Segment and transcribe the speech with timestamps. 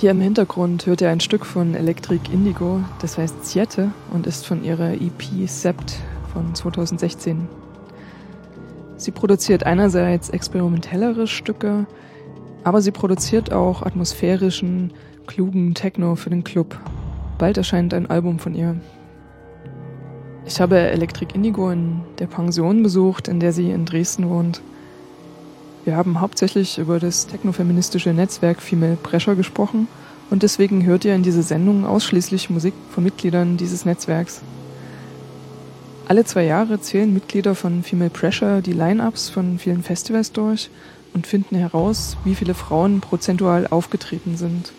[0.00, 4.46] Hier im Hintergrund hört ihr ein Stück von Electric Indigo, das heißt Siete und ist
[4.46, 5.98] von ihrer EP Sept
[6.32, 7.48] von 2016.
[8.96, 11.88] Sie produziert einerseits experimentellere Stücke,
[12.62, 14.92] aber sie produziert auch atmosphärischen,
[15.26, 16.78] klugen Techno für den Club.
[17.36, 18.76] Bald erscheint ein Album von ihr.
[20.46, 24.62] Ich habe Electric Indigo in der Pension besucht, in der sie in Dresden wohnt.
[25.88, 29.88] Wir haben hauptsächlich über das technofeministische Netzwerk Female Pressure gesprochen
[30.28, 34.42] und deswegen hört ihr in dieser Sendung ausschließlich Musik von Mitgliedern dieses Netzwerks.
[36.06, 40.68] Alle zwei Jahre zählen Mitglieder von Female Pressure die Line-ups von vielen Festivals durch
[41.14, 44.72] und finden heraus, wie viele Frauen prozentual aufgetreten sind.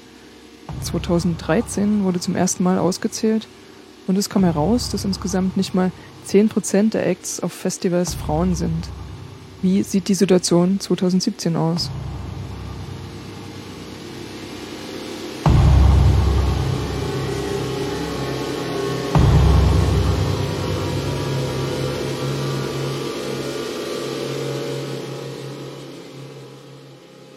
[0.84, 3.47] 2013 wurde zum ersten Mal ausgezählt
[4.06, 5.91] und es kam heraus, dass insgesamt nicht mal
[6.28, 8.90] 10% der Acts auf Festivals Frauen sind.
[9.62, 11.92] Wie sieht die Situation 2017 aus?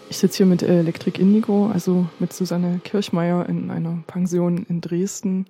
[0.09, 5.47] Ich sitze hier mit Elektrik Indigo, also mit Susanne Kirchmeier in einer Pension in Dresden.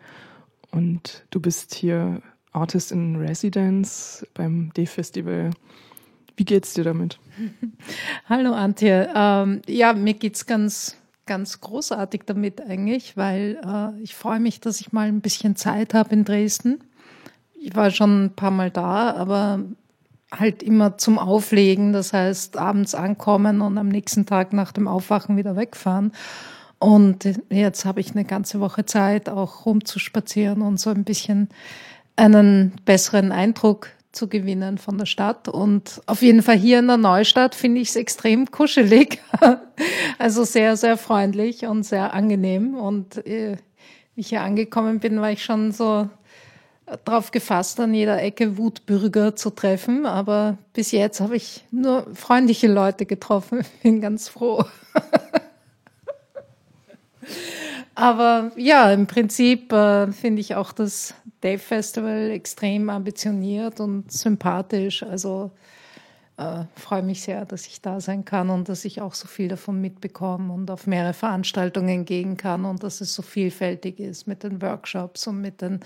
[0.71, 2.22] Und du bist hier
[2.53, 5.51] Artist in Residence beim D-Festival
[6.36, 7.18] wie geht's dir damit?
[8.28, 9.10] Hallo Antje.
[9.14, 10.96] Ähm, ja, mir geht's ganz,
[11.26, 15.94] ganz großartig damit eigentlich, weil äh, ich freue mich, dass ich mal ein bisschen Zeit
[15.94, 16.80] habe in Dresden.
[17.60, 19.60] Ich war schon ein paar Mal da, aber
[20.32, 25.36] halt immer zum Auflegen, das heißt abends ankommen und am nächsten Tag nach dem Aufwachen
[25.36, 26.12] wieder wegfahren.
[26.78, 31.48] Und jetzt habe ich eine ganze Woche Zeit, auch rumzuspazieren und so ein bisschen
[32.16, 35.48] einen besseren Eindruck zu gewinnen von der Stadt.
[35.48, 39.20] Und auf jeden Fall hier in der Neustadt finde ich es extrem kuschelig.
[40.18, 42.74] also sehr, sehr freundlich und sehr angenehm.
[42.74, 43.56] Und äh,
[44.14, 46.09] wie ich hier angekommen bin, war ich schon so,
[47.04, 50.06] darauf gefasst, an jeder Ecke Wutbürger zu treffen.
[50.06, 53.65] Aber bis jetzt habe ich nur freundliche Leute getroffen.
[53.82, 54.65] Bin ganz froh.
[57.94, 65.03] Aber ja, im Prinzip äh, finde ich auch das Dave Festival extrem ambitioniert und sympathisch.
[65.03, 65.50] Also
[66.39, 69.48] äh, freue mich sehr, dass ich da sein kann und dass ich auch so viel
[69.48, 74.42] davon mitbekomme und auf mehrere Veranstaltungen gehen kann und dass es so vielfältig ist mit
[74.42, 75.80] den Workshops und mit den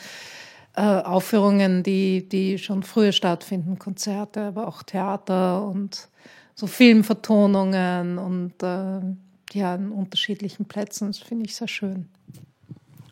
[0.76, 6.08] äh, Aufführungen, die, die schon früher stattfinden, Konzerte, aber auch Theater und
[6.54, 9.00] so Filmvertonungen und äh,
[9.52, 11.08] ja, an unterschiedlichen Plätzen.
[11.08, 12.08] Das finde ich sehr schön.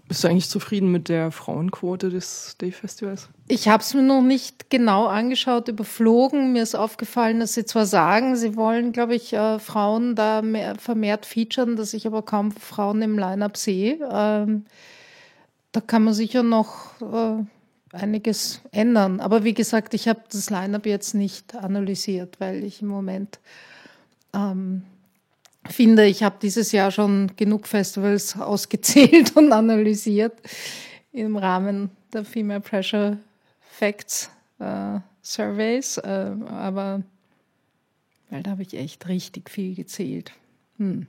[0.06, 3.30] Bist du eigentlich zufrieden mit der Frauenquote des Day Festivals?
[3.48, 6.52] Ich habe es mir noch nicht genau angeschaut, überflogen.
[6.52, 10.76] Mir ist aufgefallen, dass sie zwar sagen, sie wollen, glaube ich, äh, Frauen da mehr,
[10.76, 13.98] vermehrt featuren, dass ich aber kaum Frauen im Line-up sehe.
[14.12, 14.66] Ähm,
[15.72, 17.42] da kann man sicher noch äh,
[17.96, 19.20] einiges ändern.
[19.20, 23.40] Aber wie gesagt, ich habe das Line-up jetzt nicht analysiert, weil ich im Moment
[24.34, 24.82] ähm,
[25.68, 30.34] finde, ich habe dieses Jahr schon genug Festivals ausgezählt und analysiert
[31.12, 33.18] im Rahmen der Female Pressure
[33.60, 35.98] Facts äh, Surveys.
[35.98, 37.02] Äh, aber
[38.30, 40.32] weil da habe ich echt richtig viel gezählt.
[40.78, 41.06] Hm.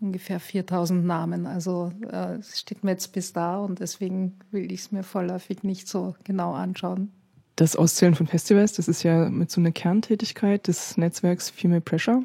[0.00, 1.46] Ungefähr 4000 Namen.
[1.46, 5.62] Also äh, es steht mir jetzt bis da und deswegen will ich es mir vorläufig
[5.62, 7.12] nicht so genau anschauen.
[7.56, 12.24] Das Auszählen von Festivals, das ist ja mit so einer Kerntätigkeit des Netzwerks Female Pressure.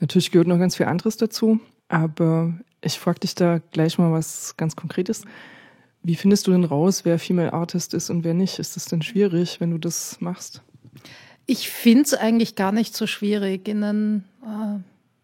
[0.00, 4.56] Natürlich gehört noch ganz viel anderes dazu, aber ich frage dich da gleich mal was
[4.56, 5.22] ganz Konkretes.
[6.02, 8.58] Wie findest du denn raus, wer Female Artist ist und wer nicht?
[8.58, 10.62] Ist das denn schwierig, wenn du das machst?
[11.46, 14.78] Ich finde es eigentlich gar nicht so schwierig in den äh,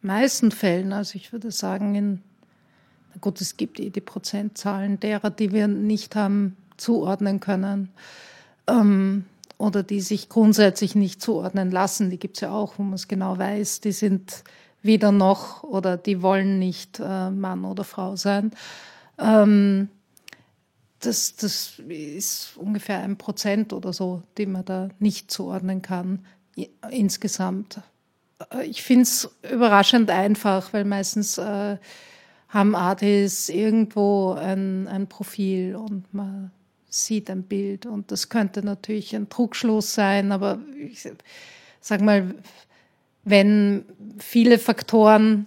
[0.04, 0.92] meisten Fällen.
[0.92, 2.22] Also ich würde sagen, in,
[3.12, 7.90] na gut, es gibt eh die Prozentzahlen derer, die wir nicht haben zuordnen können.
[8.66, 9.26] Ähm,
[9.58, 12.10] oder die sich grundsätzlich nicht zuordnen lassen.
[12.10, 13.80] Die gibt es ja auch, wo man es genau weiß.
[13.80, 14.42] Die sind
[14.84, 18.52] weder noch oder die wollen nicht äh, Mann oder Frau sein.
[19.18, 19.88] Ähm,
[21.00, 26.24] das, das ist ungefähr ein Prozent oder so, die man da nicht zuordnen kann
[26.90, 27.80] insgesamt.
[28.52, 31.78] Äh, ich finde es überraschend einfach, weil meistens äh,
[32.48, 36.52] haben Artists irgendwo ein, ein Profil und man
[36.88, 41.08] sieht ein Bild und das könnte natürlich ein Trugschluss sein, aber ich
[41.80, 42.34] sag mal,
[43.24, 43.84] wenn
[44.18, 45.46] viele Faktoren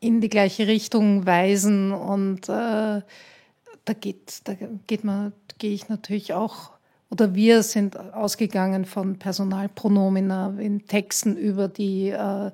[0.00, 3.02] in die gleiche Richtung weisen und äh,
[3.84, 4.54] da geht, da
[4.86, 6.70] geht man, gehe ich natürlich auch
[7.10, 12.50] oder wir sind ausgegangen von Personalpronomina in Texten über die, äh,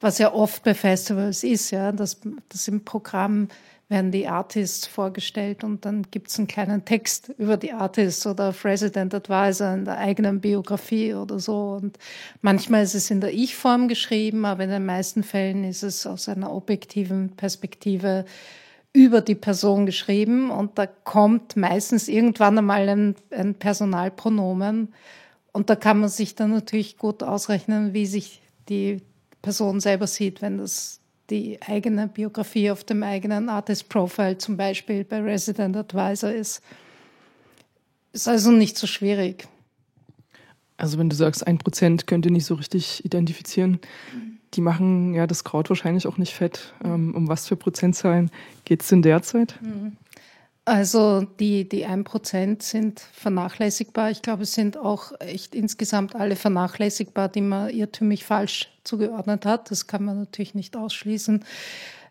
[0.00, 2.20] was ja oft bei Festivals ist, ja, dass,
[2.50, 3.48] dass im Programm
[3.88, 8.54] werden die Artists vorgestellt und dann gibt es einen kleinen Text über die Artists oder
[8.64, 11.78] Resident Advisor in der eigenen Biografie oder so.
[11.82, 11.98] Und
[12.40, 16.28] manchmal ist es in der Ich-Form geschrieben, aber in den meisten Fällen ist es aus
[16.28, 18.24] einer objektiven Perspektive
[18.94, 24.94] über die Person geschrieben und da kommt meistens irgendwann einmal ein, ein Personalpronomen
[25.52, 29.02] und da kann man sich dann natürlich gut ausrechnen, wie sich die
[29.42, 35.04] Person selber sieht, wenn das die eigene Biografie auf dem eigenen Artist Profile zum Beispiel
[35.04, 36.62] bei Resident Advisor ist.
[38.12, 39.48] Ist also nicht so schwierig.
[40.76, 43.80] Also wenn du sagst, ein Prozent könnt ihr nicht so richtig identifizieren,
[44.54, 46.74] die machen ja das Kraut wahrscheinlich auch nicht fett.
[46.84, 48.30] Ähm, um was für Prozentzahlen
[48.64, 49.58] geht es denn derzeit?
[49.62, 49.96] Mhm.
[50.66, 54.10] Also die, die 1% sind vernachlässigbar.
[54.10, 59.70] Ich glaube, es sind auch echt insgesamt alle vernachlässigbar, die man irrtümlich falsch zugeordnet hat.
[59.70, 61.44] Das kann man natürlich nicht ausschließen.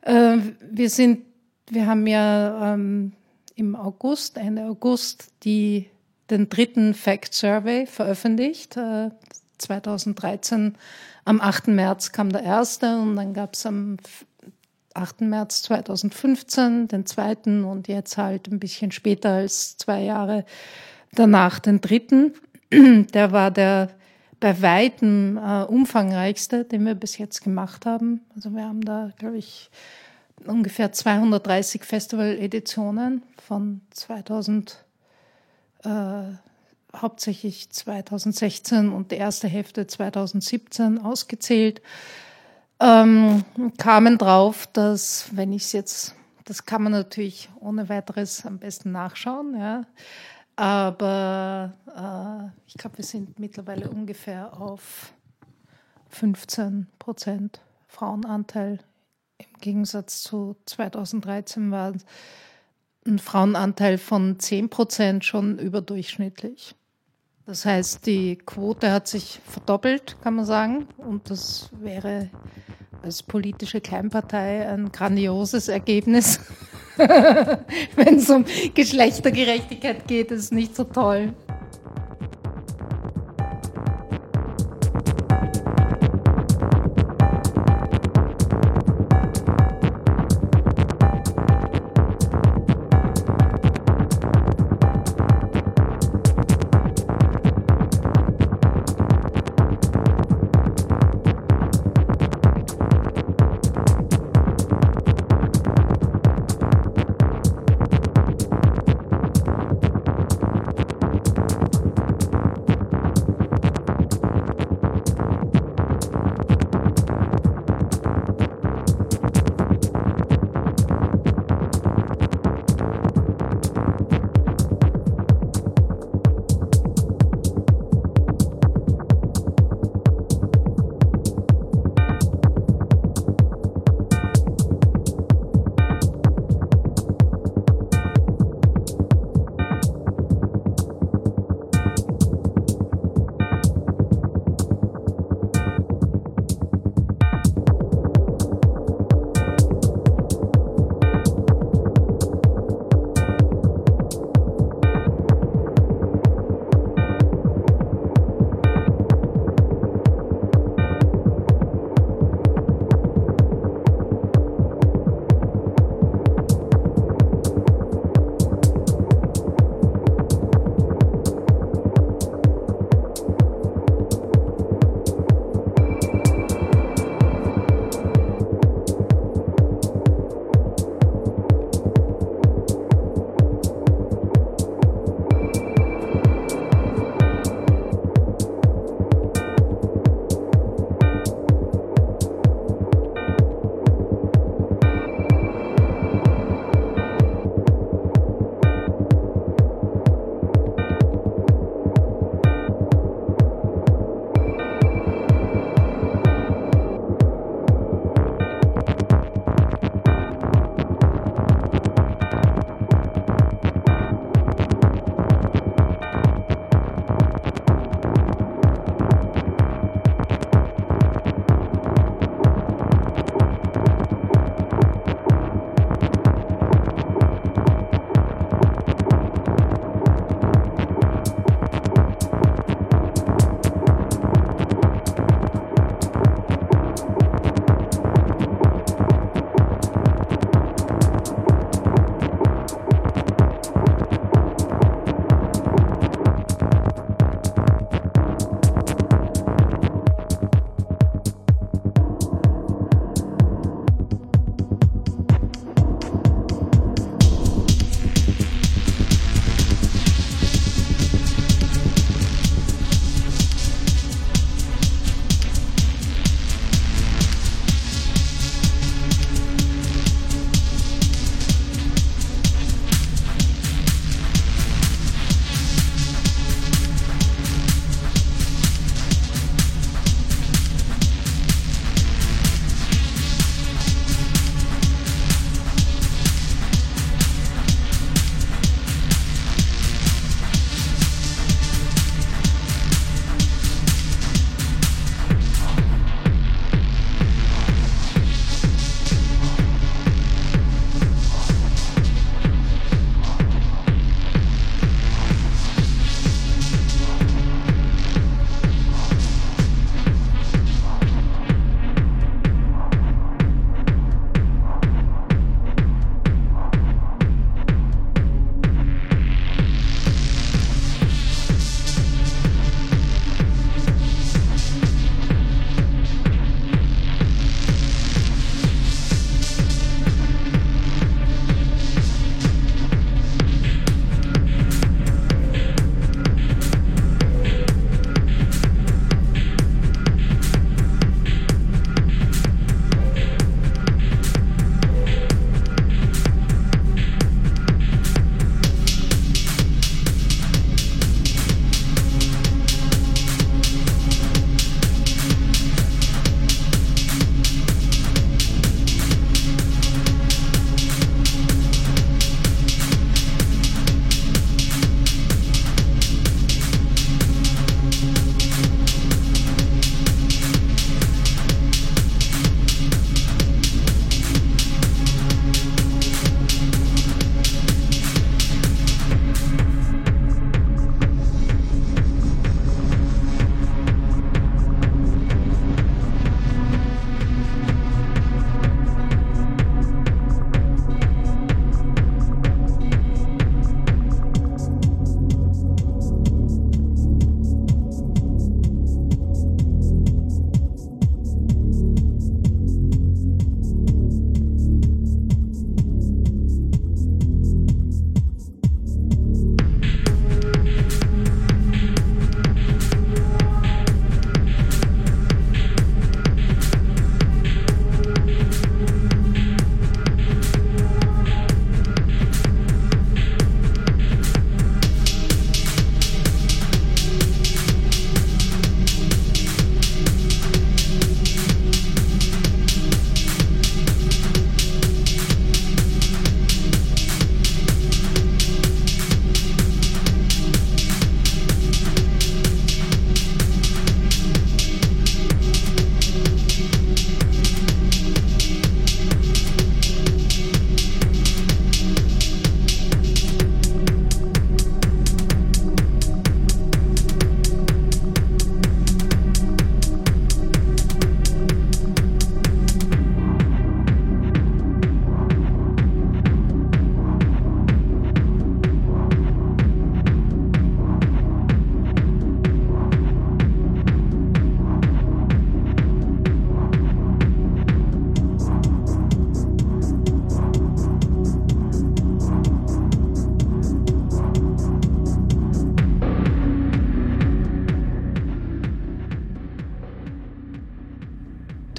[0.02, 0.38] Äh,
[0.70, 1.26] wir sind,
[1.70, 3.14] wir haben ja ähm,
[3.56, 5.90] im August, Ende August, die,
[6.30, 8.78] den dritten Fact Survey veröffentlicht.
[8.78, 9.10] Äh,
[9.58, 10.76] 2013
[11.26, 11.70] am 8.
[11.70, 13.98] März kam der erste und dann gab es am
[14.94, 15.22] 8.
[15.22, 20.46] März 2015 den zweiten und jetzt halt ein bisschen später als zwei Jahre
[21.14, 22.34] danach den dritten.
[22.72, 23.90] Der war der
[24.40, 28.22] bei weitem äh, umfangreichste, den wir bis jetzt gemacht haben.
[28.36, 29.70] Also wir haben da, glaube ich,
[30.46, 34.84] ungefähr 230 Festival-Editionen von 2000,
[35.86, 35.90] äh,
[36.94, 41.82] hauptsächlich 2016 und die erste Hälfte 2017 ausgezählt
[42.84, 43.46] ähm,
[43.78, 48.92] kamen drauf, dass, wenn ich es jetzt, das kann man natürlich ohne weiteres am besten
[48.92, 49.86] nachschauen, ja,
[50.56, 55.14] aber äh, ich glaube, wir sind mittlerweile ungefähr auf
[56.10, 58.80] 15 Prozent Frauenanteil.
[59.38, 61.94] Im Gegensatz zu 2013 war
[63.06, 66.76] einen Frauenanteil von 10 Prozent schon überdurchschnittlich.
[67.46, 70.88] Das heißt, die Quote hat sich verdoppelt, kann man sagen.
[70.98, 72.30] Und das wäre
[73.02, 76.40] als politische Kleinpartei ein grandioses Ergebnis.
[77.96, 81.34] Wenn es um Geschlechtergerechtigkeit geht, ist nicht so toll.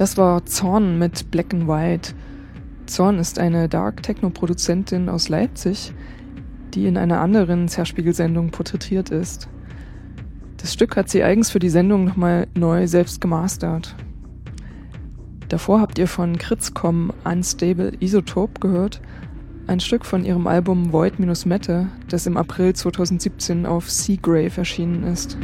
[0.04, 2.12] Das war Zorn mit Black and White.
[2.84, 5.94] Zorn ist eine Dark Techno-Produzentin aus Leipzig,
[6.74, 9.48] die in einer anderen Zerspiegelsendung porträtiert ist.
[10.58, 13.94] Das Stück hat sie eigens für die Sendung nochmal neu selbst gemastert.
[15.48, 19.00] Davor habt ihr von Kritzcom Unstable Isotope gehört,
[19.68, 25.38] ein Stück von ihrem Album Void-Mette, das im April 2017 auf Seagrave erschienen ist.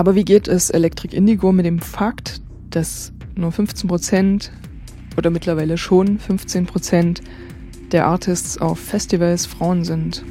[0.00, 4.50] Aber wie geht es Electric Indigo mit dem Fakt, dass nur 15 Prozent
[5.18, 7.20] oder mittlerweile schon 15 Prozent
[7.92, 10.24] der Artists auf Festivals Frauen sind?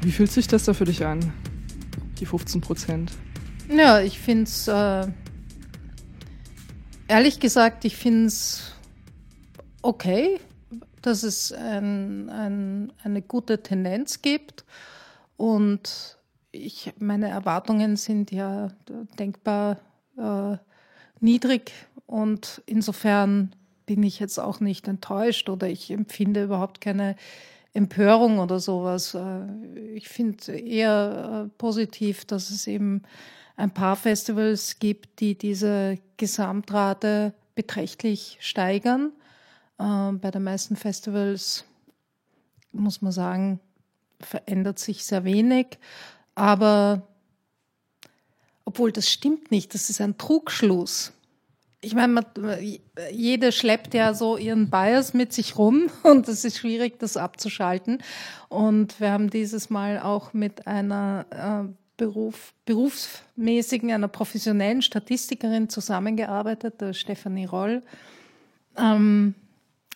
[0.00, 1.30] Wie fühlt sich das da für dich an,
[2.20, 3.12] die 15 Prozent?
[3.68, 5.08] Ja, ich finde es äh,
[7.08, 8.72] Ehrlich gesagt, ich finde es
[9.82, 10.40] okay,
[11.02, 14.64] dass es ein, ein, eine gute Tendenz gibt.
[15.36, 16.18] Und
[16.52, 18.68] ich, meine Erwartungen sind ja
[19.18, 19.78] denkbar
[20.16, 20.56] äh,
[21.20, 21.72] niedrig.
[22.06, 23.54] Und insofern
[23.86, 27.16] bin ich jetzt auch nicht enttäuscht oder ich empfinde überhaupt keine
[27.74, 29.14] Empörung oder sowas.
[29.14, 33.02] Äh, ich finde eher äh, positiv, dass es eben
[33.56, 39.12] ein paar Festivals gibt, die diese Gesamtrate beträchtlich steigern.
[39.78, 41.64] Äh, bei den meisten Festivals
[42.72, 43.60] muss man sagen,
[44.20, 45.78] verändert sich sehr wenig.
[46.34, 47.02] Aber
[48.64, 51.12] obwohl das stimmt nicht, das ist ein Trugschluss.
[51.84, 52.24] Ich meine,
[53.10, 58.02] jede schleppt ja so ihren Bias mit sich rum und es ist schwierig, das abzuschalten.
[58.48, 61.26] Und wir haben dieses Mal auch mit einer
[61.68, 67.80] äh, Beruf, berufsmäßigen, einer professionellen Statistikerin zusammengearbeitet, der Stefanie Roll.
[68.76, 69.36] Ähm,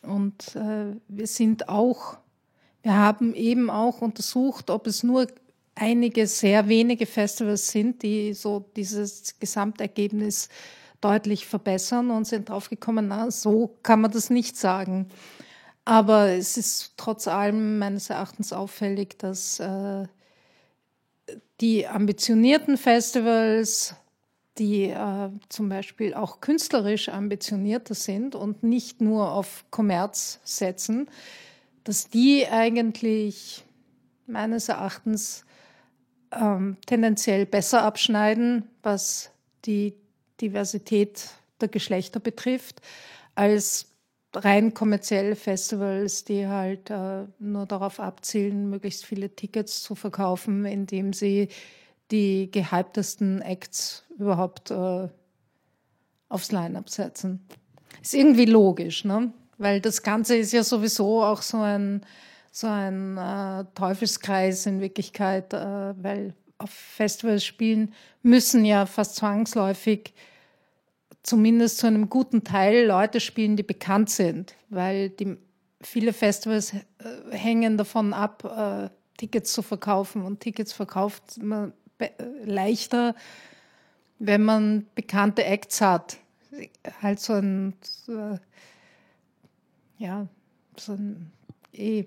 [0.02, 2.16] und äh, wir sind auch,
[2.82, 5.26] wir haben eben auch untersucht, ob es nur
[5.74, 10.48] einige sehr wenige Festivals sind, die so dieses Gesamtergebnis
[11.00, 15.08] deutlich verbessern und sind draufgekommen, na, so kann man das nicht sagen.
[15.84, 20.06] Aber es ist trotz allem meines Erachtens auffällig, dass äh,
[21.60, 23.94] die ambitionierten Festivals,
[24.58, 31.08] die äh, zum Beispiel auch künstlerisch ambitionierter sind und nicht nur auf Kommerz setzen,
[31.84, 33.64] dass die eigentlich
[34.26, 35.44] meines Erachtens
[36.32, 39.30] ähm, tendenziell besser abschneiden, was
[39.64, 39.94] die
[40.40, 42.80] Diversität der Geschlechter betrifft,
[43.34, 43.95] als
[44.44, 51.12] rein kommerzielle Festivals, die halt äh, nur darauf abzielen, möglichst viele Tickets zu verkaufen, indem
[51.12, 51.48] sie
[52.10, 55.08] die gehyptesten Acts überhaupt äh,
[56.28, 57.46] aufs Line-up setzen.
[58.02, 59.32] Ist irgendwie logisch, ne?
[59.58, 62.02] Weil das Ganze ist ja sowieso auch so ein,
[62.52, 70.14] so ein äh, Teufelskreis in Wirklichkeit, äh, weil auf Festivals spielen müssen ja fast zwangsläufig
[71.26, 75.36] zumindest zu einem guten Teil Leute spielen, die bekannt sind, weil die,
[75.80, 76.82] viele Festivals äh,
[77.30, 81.72] hängen davon ab, äh, Tickets zu verkaufen und Tickets verkauft man
[82.44, 83.14] leichter,
[84.18, 86.18] wenn man bekannte Acts hat.
[87.00, 88.38] Halt so ein, so,
[89.98, 90.26] ja,
[90.76, 91.32] so ein,
[91.72, 92.04] eh,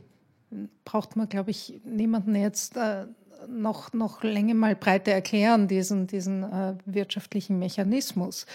[0.85, 3.05] braucht man, glaube ich, niemanden jetzt äh,
[3.47, 8.45] noch, noch länger mal breiter erklären, diesen, diesen äh, wirtschaftlichen Mechanismus.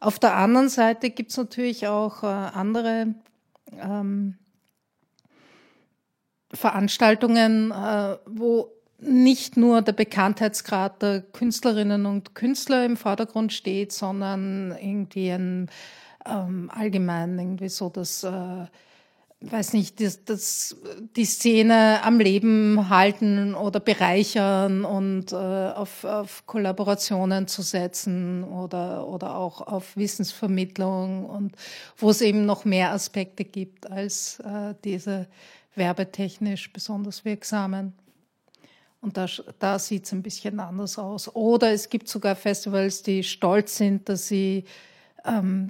[0.00, 3.14] Auf der anderen Seite gibt es natürlich auch äh, andere
[3.72, 4.36] ähm,
[6.52, 14.72] Veranstaltungen, äh, wo nicht nur der Bekanntheitsgrad der Künstlerinnen und Künstler im Vordergrund steht, sondern
[14.72, 15.70] irgendwie ein
[16.24, 18.66] ähm, allgemein irgendwie so das äh,
[19.40, 20.76] weiß nicht, das, das,
[21.14, 29.06] die Szene am Leben halten oder bereichern und äh, auf, auf Kollaborationen zu setzen oder,
[29.06, 31.54] oder auch auf Wissensvermittlung und
[31.96, 35.28] wo es eben noch mehr Aspekte gibt als äh, diese
[35.74, 37.92] werbetechnisch besonders wirksamen.
[39.02, 39.26] Und da,
[39.58, 41.32] da sieht es ein bisschen anders aus.
[41.34, 44.64] Oder es gibt sogar Festivals, die stolz sind, dass sie
[45.24, 45.68] ähm,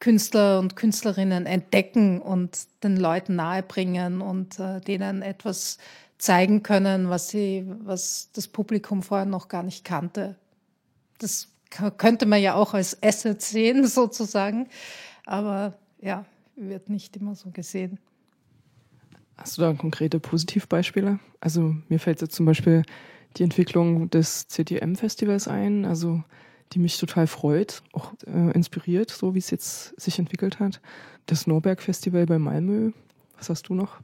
[0.00, 5.78] Künstler und Künstlerinnen entdecken und den Leuten nahebringen und äh, denen etwas
[6.18, 10.36] zeigen können, was sie, was das Publikum vorher noch gar nicht kannte.
[11.18, 11.48] Das
[11.96, 14.68] könnte man ja auch als Asset sehen, sozusagen.
[15.26, 16.24] Aber ja,
[16.56, 17.98] wird nicht immer so gesehen.
[19.36, 21.20] Hast du da konkrete Positivbeispiele?
[21.40, 22.82] Also mir fällt jetzt zum Beispiel
[23.36, 26.24] die Entwicklung des CTM-Festivals ein, also
[26.72, 30.80] die mich total freut, auch äh, inspiriert, so wie es jetzt sich entwickelt hat.
[31.26, 32.92] Das Norberg-Festival bei Malmö,
[33.36, 34.00] was hast du noch?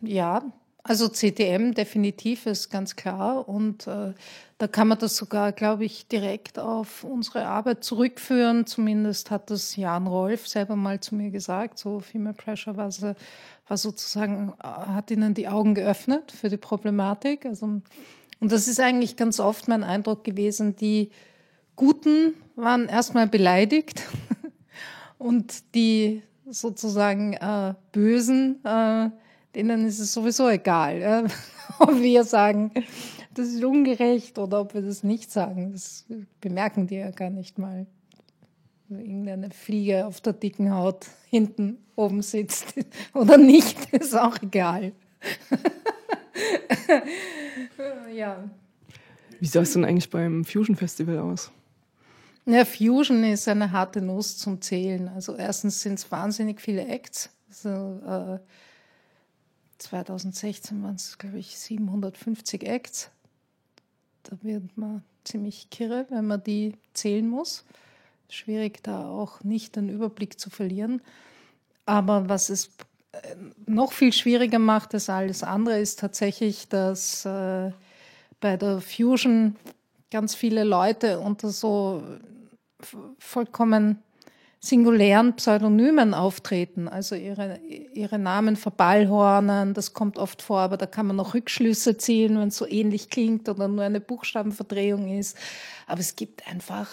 [0.00, 0.42] Ja,
[0.84, 4.14] also CTM definitiv ist ganz klar und äh,
[4.58, 8.66] da kann man das sogar, glaube ich, direkt auf unsere Arbeit zurückführen.
[8.66, 11.78] Zumindest hat das Jan Rolf selber mal zu mir gesagt.
[11.78, 12.90] So Female Pressure war,
[13.68, 17.46] war sozusagen, äh, hat ihnen die Augen geöffnet für die Problematik.
[17.46, 17.66] Also,
[18.40, 20.74] und das ist eigentlich ganz oft mein Eindruck gewesen.
[20.74, 21.12] Die
[21.82, 24.04] Guten waren erstmal beleidigt
[25.18, 29.10] und die sozusagen äh, Bösen, äh,
[29.56, 31.24] denen ist es sowieso egal, ja?
[31.80, 32.70] ob wir sagen,
[33.34, 35.72] das ist ungerecht oder ob wir das nicht sagen.
[35.72, 36.06] Das
[36.40, 37.88] bemerken die ja gar nicht mal.
[38.88, 42.74] Irgendeine Fliege auf der dicken Haut hinten oben sitzt
[43.12, 44.92] oder nicht, ist auch egal.
[48.14, 48.44] ja.
[49.40, 51.50] Wie sah es denn eigentlich beim Fusion Festival aus?
[52.44, 55.08] Ja, Fusion ist eine harte Nuss zum Zählen.
[55.08, 57.30] Also erstens sind es wahnsinnig viele Acts.
[57.48, 58.38] Also, äh,
[59.78, 63.10] 2016 waren es, glaube ich, 750 Acts.
[64.24, 67.64] Da wird man ziemlich kirre, wenn man die zählen muss.
[68.28, 71.00] Schwierig, da auch nicht den Überblick zu verlieren.
[71.86, 72.70] Aber was es
[73.12, 77.70] äh, noch viel schwieriger macht als alles andere, ist tatsächlich, dass äh,
[78.40, 79.56] bei der Fusion
[80.12, 82.02] ganz viele Leute unter so
[83.18, 84.02] vollkommen
[84.60, 91.08] singulären Pseudonymen auftreten, also ihre, ihre Namen verballhornen, das kommt oft vor, aber da kann
[91.08, 95.36] man noch Rückschlüsse ziehen, wenn es so ähnlich klingt oder nur eine Buchstabenverdrehung ist.
[95.88, 96.88] Aber es gibt einfach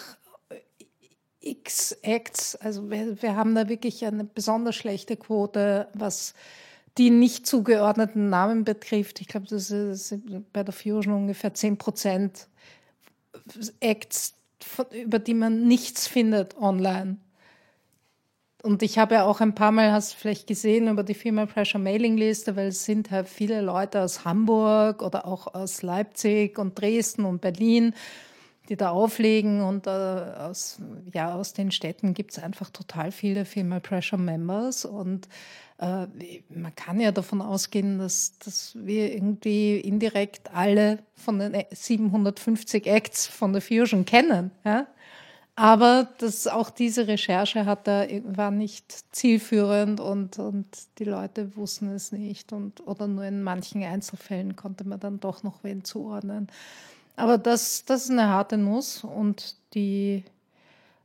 [1.38, 6.34] x Acts, also wir, wir haben da wirklich eine besonders schlechte Quote, was
[6.98, 9.20] die nicht zugeordneten Namen betrifft.
[9.20, 10.14] Ich glaube, das ist
[10.52, 12.48] bei der Fusion ungefähr 10 Prozent
[13.80, 14.34] Acts,
[14.92, 17.16] über die man nichts findet online.
[18.62, 21.46] Und ich habe ja auch ein paar Mal, hast du vielleicht gesehen, über die Female
[21.46, 26.58] Pressure Mailing Liste, weil es sind halt viele Leute aus Hamburg oder auch aus Leipzig
[26.58, 27.94] und Dresden und Berlin,
[28.70, 29.60] die da auflegen.
[29.62, 30.78] Und äh, aus,
[31.12, 34.86] ja, aus den Städten gibt es einfach total viele Female Pressure Members.
[34.86, 35.28] Und
[35.78, 36.06] äh,
[36.48, 43.26] man kann ja davon ausgehen, dass, dass wir irgendwie indirekt alle von den 750 Acts
[43.26, 44.52] von der Fusion kennen.
[44.64, 44.86] Ja?
[45.56, 50.66] Aber das, auch diese Recherche hat da, war nicht zielführend und, und
[50.98, 52.52] die Leute wussten es nicht.
[52.52, 56.46] Und, oder nur in manchen Einzelfällen konnte man dann doch noch wen zuordnen.
[57.20, 60.24] Aber das, das ist eine harte Nuss und die,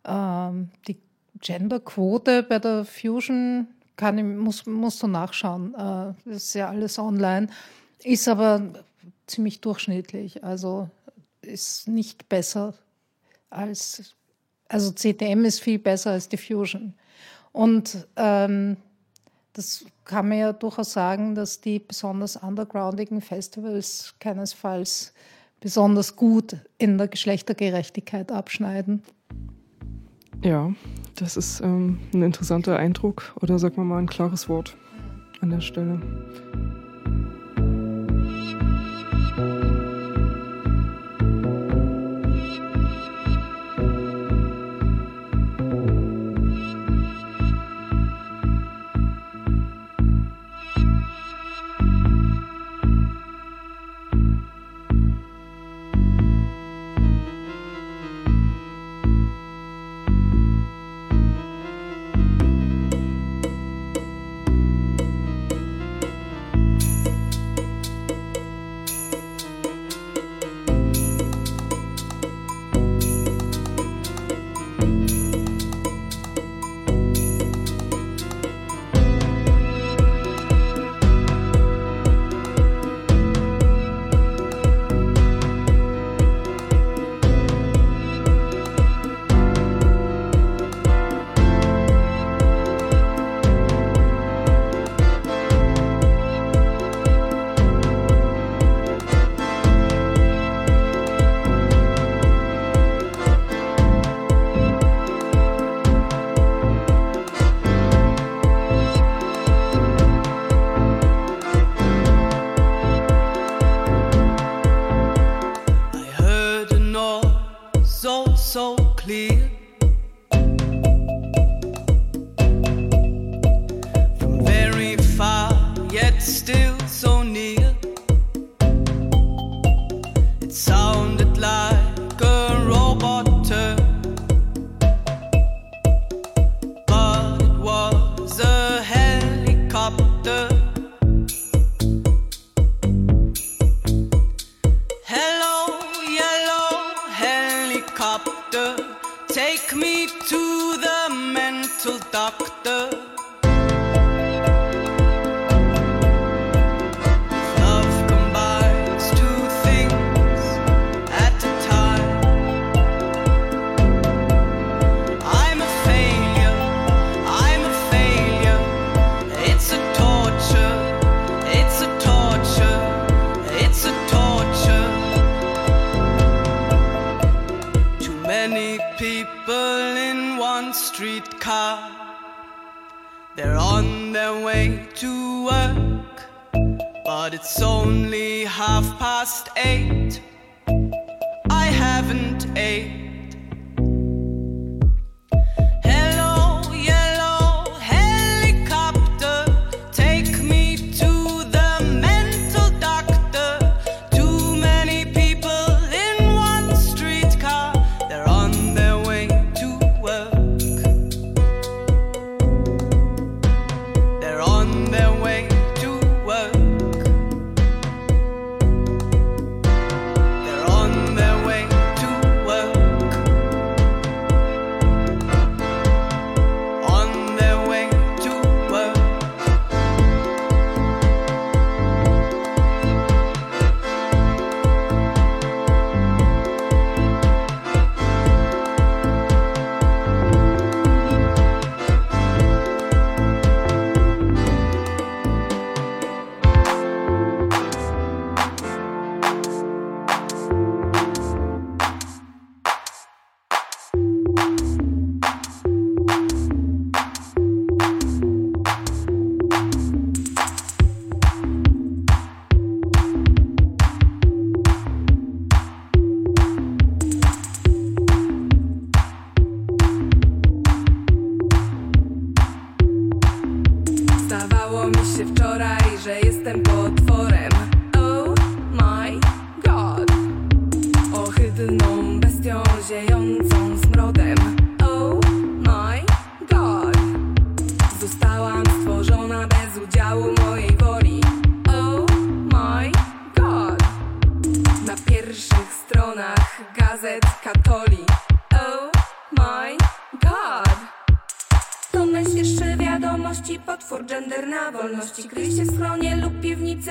[0.06, 0.98] ähm, die
[1.42, 5.74] Genderquote bei der Fusion kann ich, muss, musst du nachschauen.
[5.74, 7.48] Äh, das ist ja alles online.
[8.04, 8.62] Ist aber
[9.28, 10.44] ziemlich durchschnittlich.
[10.44, 10.90] Also
[11.42, 12.74] ist nicht besser
[13.50, 14.16] als
[14.68, 16.94] also CTM ist viel besser als Diffusion.
[17.52, 18.78] Und ähm,
[19.54, 25.14] das kann man ja durchaus sagen, dass die besonders undergroundigen Festivals keinesfalls
[25.60, 29.02] besonders gut in der Geschlechtergerechtigkeit abschneiden.
[30.44, 30.74] Ja,
[31.16, 34.76] das ist ähm, ein interessanter Eindruck oder sagen wir mal ein klares Wort
[35.42, 36.02] an der Stelle.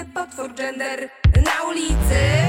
[0.04, 1.10] potwór gender
[1.44, 2.43] na ulicy.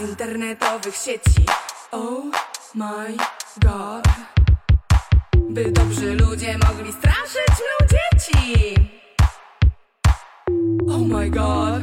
[0.00, 1.44] internetowych sieci.
[1.92, 2.24] Oh
[2.74, 3.16] my
[3.60, 4.04] god.
[5.36, 8.74] By dobrzy ludzie mogli straszyć mną dzieci
[10.88, 11.82] Oh my god.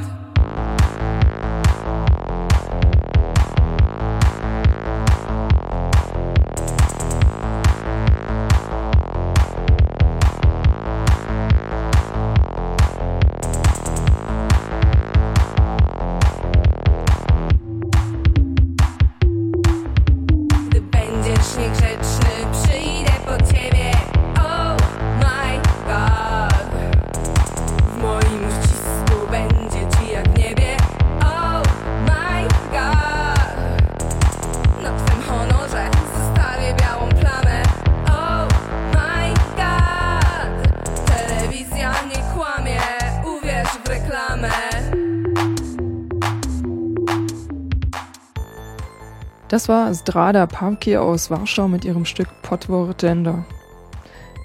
[49.68, 53.44] Das war Zdrada Pawki aus Warschau mit ihrem Stück Potwor Gender.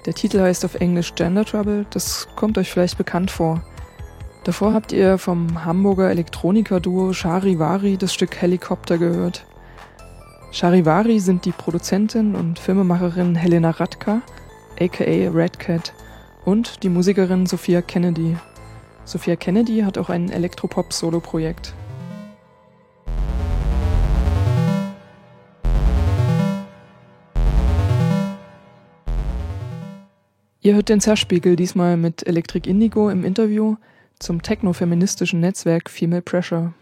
[0.05, 3.63] Der Titel heißt auf Englisch Gender Trouble, das kommt euch vielleicht bekannt vor.
[4.43, 9.45] Davor habt ihr vom Hamburger Elektroniker-Duo Charivari das Stück Helikopter gehört.
[10.51, 14.21] Charivari sind die Produzentin und Filmemacherin Helena Radka,
[14.77, 15.93] aka Red Cat,
[16.43, 18.35] und die Musikerin Sophia Kennedy.
[19.05, 21.73] Sophia Kennedy hat auch ein Elektropop-Solo-Projekt.
[30.65, 33.75] Ihr hört den Zerspiegel diesmal mit Electric Indigo im Interview
[34.17, 36.73] zum technofeministischen Netzwerk Female Pressure.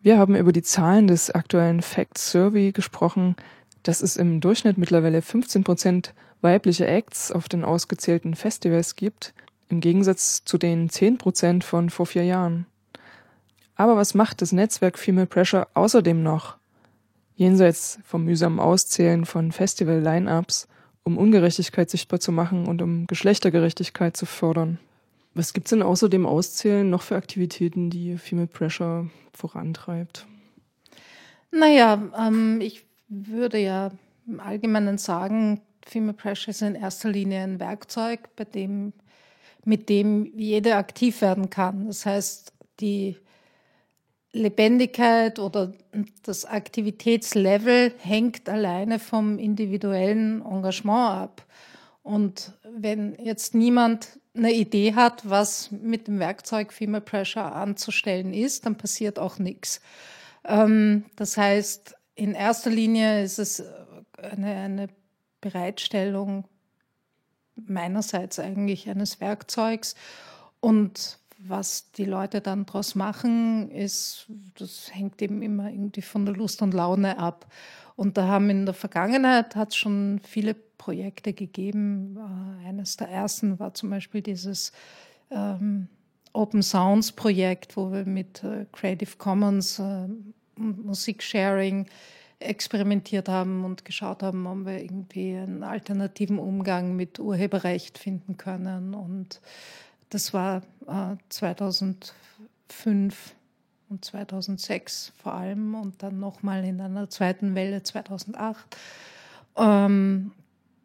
[0.00, 3.36] Wir haben über die Zahlen des aktuellen Fact Survey gesprochen,
[3.84, 9.34] dass es im Durchschnitt mittlerweile 15 Prozent weibliche Acts auf den ausgezählten Festivals gibt,
[9.68, 12.66] im Gegensatz zu den 10 Prozent von vor vier Jahren.
[13.76, 16.56] Aber was macht das Netzwerk Female Pressure außerdem noch?
[17.36, 20.66] Jenseits vom mühsamen Auszählen von Festival-Line-Ups
[21.04, 24.78] um Ungerechtigkeit sichtbar zu machen und um Geschlechtergerechtigkeit zu fördern.
[25.34, 30.26] Was gibt's denn außer dem Auszählen noch für Aktivitäten, die Female Pressure vorantreibt?
[31.50, 33.90] Naja, ähm, ich würde ja
[34.26, 38.92] im Allgemeinen sagen, Female Pressure ist in erster Linie ein Werkzeug, bei dem,
[39.64, 41.86] mit dem jeder aktiv werden kann.
[41.86, 43.16] Das heißt, die
[44.32, 45.72] Lebendigkeit oder
[46.22, 51.46] das Aktivitätslevel hängt alleine vom individuellen Engagement ab.
[52.02, 58.64] Und wenn jetzt niemand eine Idee hat, was mit dem Werkzeug Female Pressure anzustellen ist,
[58.64, 59.80] dann passiert auch nichts.
[60.44, 63.62] Ähm, das heißt, in erster Linie ist es
[64.16, 64.88] eine, eine
[65.40, 66.44] Bereitstellung
[67.54, 69.94] meinerseits eigentlich eines Werkzeugs
[70.60, 74.26] und was die Leute dann daraus machen, ist,
[74.58, 77.46] das hängt eben immer irgendwie von der Lust und Laune ab.
[77.96, 82.16] Und da haben in der Vergangenheit hat schon viele Projekte gegeben.
[82.16, 84.72] Äh, eines der ersten war zum Beispiel dieses
[85.30, 85.88] ähm,
[86.32, 90.08] Open Sounds Projekt, wo wir mit äh, Creative Commons äh,
[90.56, 91.86] Musiksharing
[92.38, 98.94] experimentiert haben und geschaut haben, ob wir irgendwie einen alternativen Umgang mit Urheberrecht finden können.
[98.94, 99.40] Und
[100.12, 102.12] das war äh, 2005
[103.88, 108.76] und 2006 vor allem und dann nochmal in einer zweiten Welle 2008.
[109.56, 110.32] Ähm,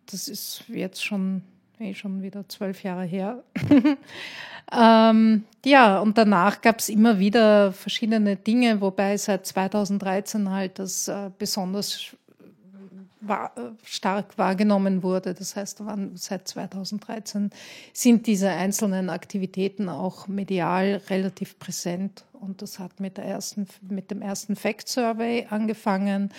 [0.09, 1.41] das ist jetzt schon,
[1.79, 3.43] eh schon wieder zwölf Jahre her.
[4.71, 11.07] ähm, ja, und danach gab es immer wieder verschiedene Dinge, wobei seit 2013 halt das
[11.09, 12.15] äh, besonders
[13.27, 13.51] war,
[13.83, 15.33] stark wahrgenommen wurde.
[15.33, 15.81] Das heißt,
[16.15, 17.49] seit 2013
[17.93, 22.25] sind diese einzelnen Aktivitäten auch medial relativ präsent.
[22.33, 26.31] Und das hat mit, der ersten, mit dem ersten Fact Survey angefangen.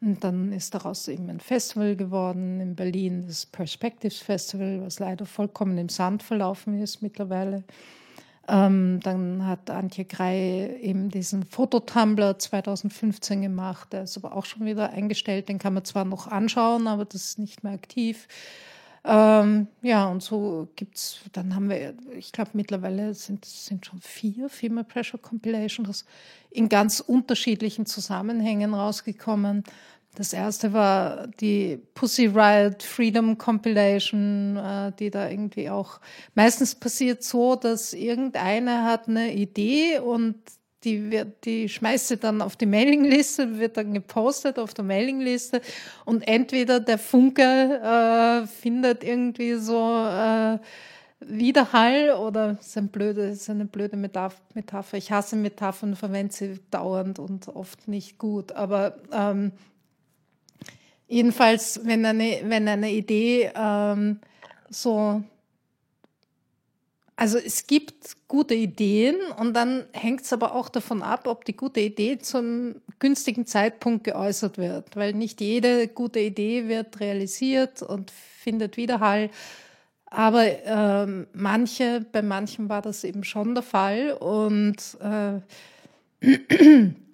[0.00, 5.26] Und dann ist daraus eben ein Festival geworden in Berlin, das Perspectives Festival, was leider
[5.26, 7.64] vollkommen im Sand verlaufen ist mittlerweile.
[8.52, 13.92] Ähm, dann hat Antje Grey eben diesen Fototumbler 2015 gemacht.
[13.92, 15.48] Der ist aber auch schon wieder eingestellt.
[15.48, 18.26] Den kann man zwar noch anschauen, aber das ist nicht mehr aktiv.
[19.04, 24.48] Ähm, ja, und so gibt's, dann haben wir, ich glaube, mittlerweile sind, sind schon vier
[24.48, 26.04] Female Pressure Compilations
[26.50, 29.62] in ganz unterschiedlichen Zusammenhängen rausgekommen.
[30.16, 36.00] Das erste war die Pussy Riot Freedom Compilation, äh, die da irgendwie auch
[36.34, 40.36] meistens passiert so, dass irgendeiner hat eine Idee und
[40.84, 45.60] die wird, die schmeißt sie dann auf die Mailingliste, wird dann gepostet auf der Mailingliste
[46.06, 50.58] und entweder der Funke äh, findet irgendwie so äh,
[51.20, 54.96] Widerhall oder ist, ein blöde, ist eine blöde Metapher.
[54.96, 58.52] Ich hasse Metaphern, verwende sie dauernd und oft nicht gut.
[58.52, 59.52] Aber ähm,
[61.10, 64.20] Jedenfalls, wenn eine, wenn eine Idee ähm,
[64.68, 65.24] so,
[67.16, 71.56] also es gibt gute Ideen und dann hängt es aber auch davon ab, ob die
[71.56, 78.12] gute Idee zum günstigen Zeitpunkt geäußert wird, weil nicht jede gute Idee wird realisiert und
[78.12, 79.30] findet Widerhall.
[80.06, 85.40] Aber ähm, manche, bei manchen war das eben schon der Fall und äh,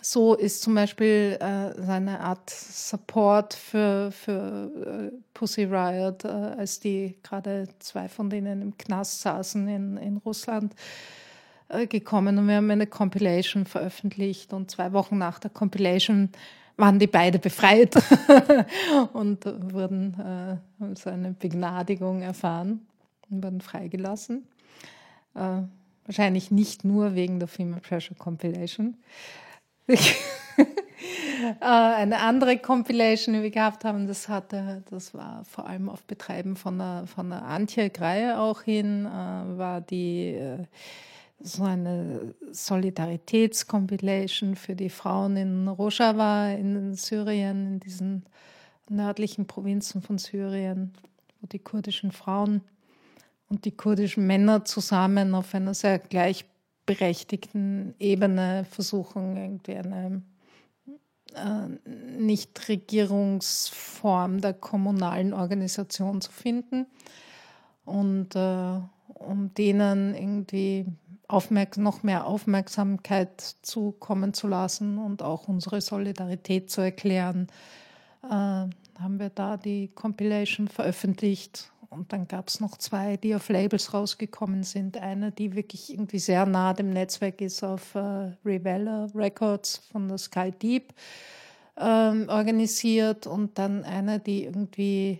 [0.00, 6.80] so ist zum Beispiel äh, seine Art Support für, für äh, Pussy Riot, äh, als
[6.80, 10.74] die gerade zwei von denen im Knast saßen in, in Russland,
[11.68, 12.38] äh, gekommen.
[12.38, 16.30] Und wir haben eine Compilation veröffentlicht und zwei Wochen nach der Compilation
[16.76, 17.94] waren die beide befreit
[19.12, 22.86] und wurden äh, so eine Begnadigung erfahren
[23.28, 24.46] und wurden freigelassen.
[25.34, 25.62] Äh,
[26.06, 28.96] wahrscheinlich nicht nur wegen der Female Pressure Compilation.
[31.60, 36.04] Äh, eine andere Compilation, die wir gehabt haben, das hatte, das war vor allem auf
[36.04, 40.64] Betreiben von der, von der Antje Greie auch hin, äh, war die äh,
[41.40, 48.26] so eine Solidaritätscompilation für die Frauen in Rojava in Syrien, in diesen
[48.88, 50.92] nördlichen Provinzen von Syrien,
[51.40, 52.60] wo die kurdischen Frauen
[53.48, 56.44] und die kurdischen Männer zusammen auf einer sehr gleich
[56.94, 60.22] gleichberechtigten Ebene versuchen, irgendwie eine,
[61.34, 61.68] äh,
[62.18, 66.86] Nichtregierungsform der kommunalen Organisation zu finden
[67.84, 68.80] und äh,
[69.14, 70.86] um denen irgendwie
[71.76, 77.46] noch mehr Aufmerksamkeit zukommen zu lassen und auch unsere Solidarität zu erklären,
[78.24, 81.70] äh, haben wir da die Compilation veröffentlicht.
[81.90, 84.96] Und dann gab es noch zwei, die auf Labels rausgekommen sind.
[84.96, 90.18] Eine, die wirklich irgendwie sehr nah dem Netzwerk ist, auf äh, Revela Records von der
[90.18, 90.94] Sky Deep
[91.76, 93.26] ähm, organisiert.
[93.26, 95.18] Und dann eine, die irgendwie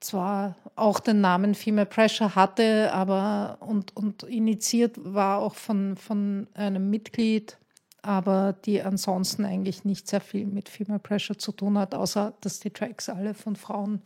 [0.00, 6.48] zwar auch den Namen Female Pressure hatte, aber und, und initiiert war auch von, von
[6.54, 7.58] einem Mitglied,
[8.00, 12.58] aber die ansonsten eigentlich nicht sehr viel mit Female Pressure zu tun hat, außer dass
[12.58, 14.02] die Tracks alle von Frauen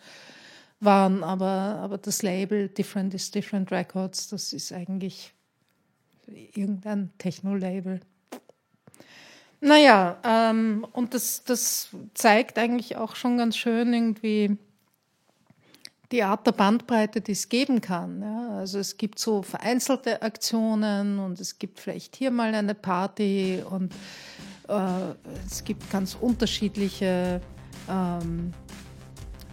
[0.81, 1.23] waren.
[1.23, 5.33] Aber, aber das Label Different is Different Records, das ist eigentlich
[6.27, 8.01] irgendein Techno-Label.
[9.61, 14.59] Naja, ähm, und das, das zeigt eigentlich auch schon ganz schön irgendwie,
[16.13, 18.23] die Art der Bandbreite, die es geben kann.
[18.23, 18.59] Ja.
[18.59, 23.93] Also es gibt so vereinzelte Aktionen und es gibt vielleicht hier mal eine Party und
[24.69, 25.15] äh,
[25.47, 27.41] es gibt ganz unterschiedliche,
[27.89, 28.53] ähm,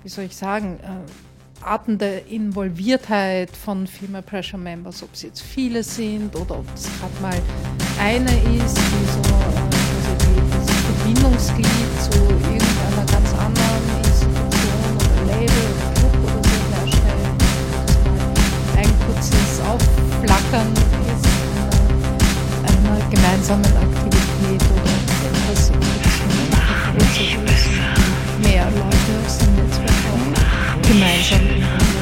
[0.04, 5.42] wie soll ich sagen, äh, Arten der Involviertheit von Female Pressure Members, ob es jetzt
[5.42, 7.42] viele sind oder ob es gerade mal
[8.00, 9.64] eine ist, die so äh,
[10.56, 15.64] also Verbindungsglied zu irgendeiner ganz anderen Institution oder Label
[16.26, 16.44] oder
[19.08, 21.28] kurzes Aufflackern ist
[22.68, 24.94] einer, einer gemeinsamen Aktivität oder
[25.30, 25.72] etwas
[26.92, 27.64] größeres,
[28.42, 29.53] mehr Leute aus dem
[30.88, 31.93] gemeinsam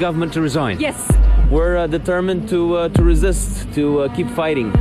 [0.00, 0.80] government to resign?
[0.80, 0.98] Yes.
[1.50, 4.72] We're uh, determined to, uh, to resist, to uh, keep fighting.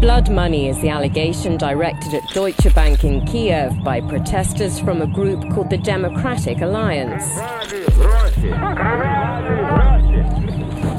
[0.00, 5.06] Blood money is the allegation directed at Deutsche Bank in Kiev by protesters from a
[5.06, 7.24] group called the Democratic Alliance.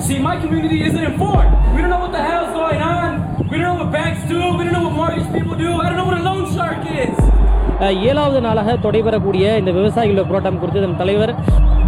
[0.08, 1.52] See, my community isn't informed.
[1.74, 3.10] We don't know what the hell's going on.
[3.50, 4.40] We don't know what banks do.
[4.58, 5.70] We don't know what mortgage people do.
[5.82, 7.14] I don't know what a loan shark is.
[8.10, 11.32] ஏழாவது நாளாக தொடைபெறக்கூடிய இந்த விவசாயிகளோட போராட்டம் குறித்து இதன் தலைவர்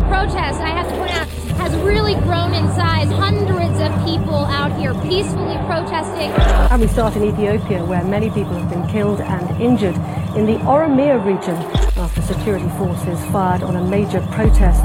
[0.09, 1.29] protest, I have to point out,
[1.63, 3.11] has really grown in size.
[3.25, 6.31] Hundreds of people out here peacefully protesting.
[6.73, 9.99] And we start in Ethiopia, where many people have been killed and injured
[10.39, 11.59] in the Oromia region
[12.05, 14.85] after security forces fired on a major protest.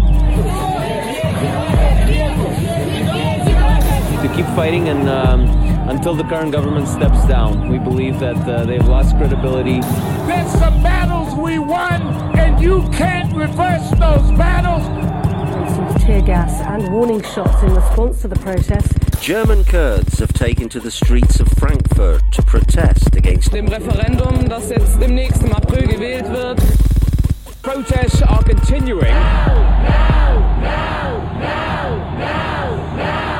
[6.31, 7.67] current government steps down.
[7.67, 9.81] We believe that uh, they've lost credibility.
[9.81, 12.01] There's some battles we won,
[12.39, 14.81] and you can't reverse those battles.
[16.01, 18.93] Tear gas and warning shots in response to the protest.
[19.21, 24.69] German Kurds have taken to the streets of Frankfurt to protest against dem Referendum, das
[24.69, 26.61] jetzt demnächst im April gewählt wird.
[27.61, 29.15] Protests are continuing.
[32.93, 33.30] What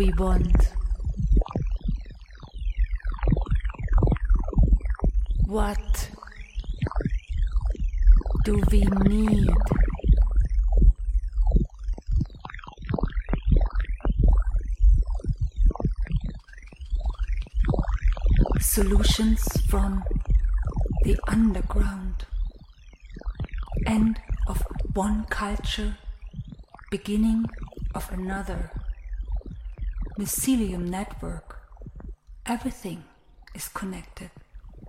[0.00, 0.72] we want?
[5.46, 6.08] What
[8.46, 9.50] do we need?
[18.58, 20.02] Solutions from
[21.04, 22.24] the underground.
[23.86, 25.98] End of one culture,
[26.90, 27.44] beginning
[27.94, 28.79] of another.
[30.20, 31.56] Mycelium network.
[32.44, 32.98] Everything
[33.54, 34.28] is connected.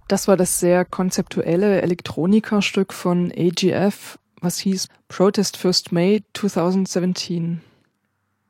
[0.09, 7.61] Das war das sehr konzeptuelle Elektronikerstück von AGF, was hieß Protest First May 2017.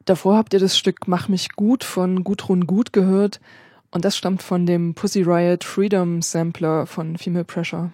[0.05, 3.39] Davor habt ihr das Stück Mach mich gut von Gudrun Gut gehört
[3.91, 7.91] und das stammt von dem Pussy Riot Freedom Sampler von Female Pressure.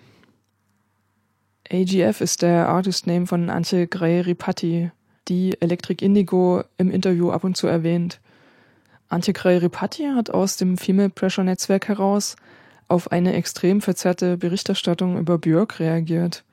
[1.69, 4.91] AGF ist der Artist Name von Antje Grey-Ripatti,
[5.27, 8.21] die Electric Indigo im Interview ab und zu erwähnt.
[9.09, 12.35] Antje Grey-Ripatti hat aus dem Female Pressure Netzwerk heraus
[12.87, 16.43] auf eine extrem verzerrte Berichterstattung über Björk reagiert.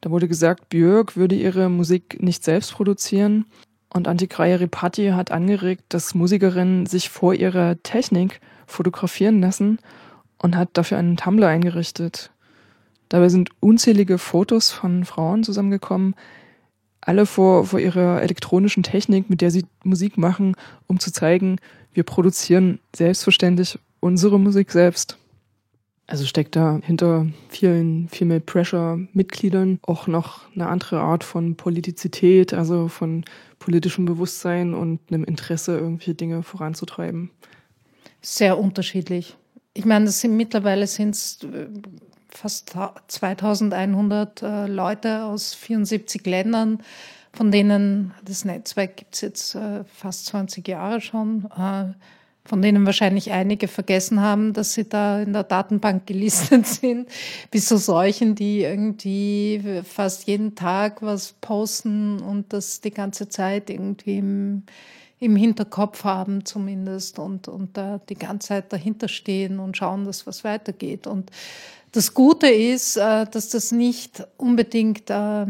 [0.00, 3.44] Da wurde gesagt, Björk würde ihre Musik nicht selbst produzieren
[3.92, 9.78] und Antje Grey-Ripatti hat angeregt, dass Musikerinnen sich vor ihrer Technik fotografieren lassen
[10.38, 12.30] und hat dafür einen Tumblr eingerichtet.
[13.08, 16.14] Dabei sind unzählige Fotos von Frauen zusammengekommen,
[17.00, 20.54] alle vor, vor ihrer elektronischen Technik, mit der sie Musik machen,
[20.86, 21.56] um zu zeigen,
[21.92, 25.16] wir produzieren selbstverständlich unsere Musik selbst.
[26.06, 32.52] Also steckt da hinter vielen Female Pressure Mitgliedern auch noch eine andere Art von Politizität,
[32.52, 33.24] also von
[33.60, 37.30] politischem Bewusstsein und einem Interesse, irgendwelche Dinge voranzutreiben.
[38.22, 39.36] Sehr unterschiedlich.
[39.72, 41.38] Ich meine, das sind mittlerweile sind es
[42.28, 42.74] fast
[43.06, 46.82] 2100 äh, Leute aus 74 Ländern,
[47.32, 51.48] von denen das Netzwerk gibt es jetzt äh, fast 20 Jahre schon.
[51.56, 51.94] Äh,
[52.44, 57.08] von denen wahrscheinlich einige vergessen haben, dass sie da in der Datenbank gelistet sind,
[57.50, 63.70] bis zu solchen, die irgendwie fast jeden Tag was posten und das die ganze Zeit
[63.70, 64.62] irgendwie im,
[65.20, 70.26] im Hinterkopf haben zumindest und, und da die ganze Zeit dahinter stehen und schauen, dass
[70.26, 71.06] was weitergeht.
[71.06, 71.30] Und
[71.92, 75.46] das Gute ist, äh, dass das nicht unbedingt äh,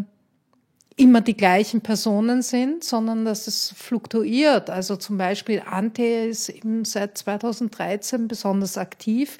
[1.00, 4.68] immer die gleichen Personen sind, sondern dass es fluktuiert.
[4.68, 9.38] Also zum Beispiel Ante ist eben seit 2013 besonders aktiv,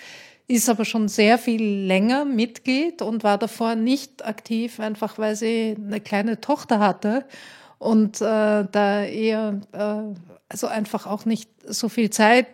[0.48, 5.76] ist aber schon sehr viel länger Mitglied und war davor nicht aktiv, einfach weil sie
[5.78, 7.26] eine kleine Tochter hatte
[7.78, 12.48] und äh, da eher, äh, also einfach auch nicht so viel Zeit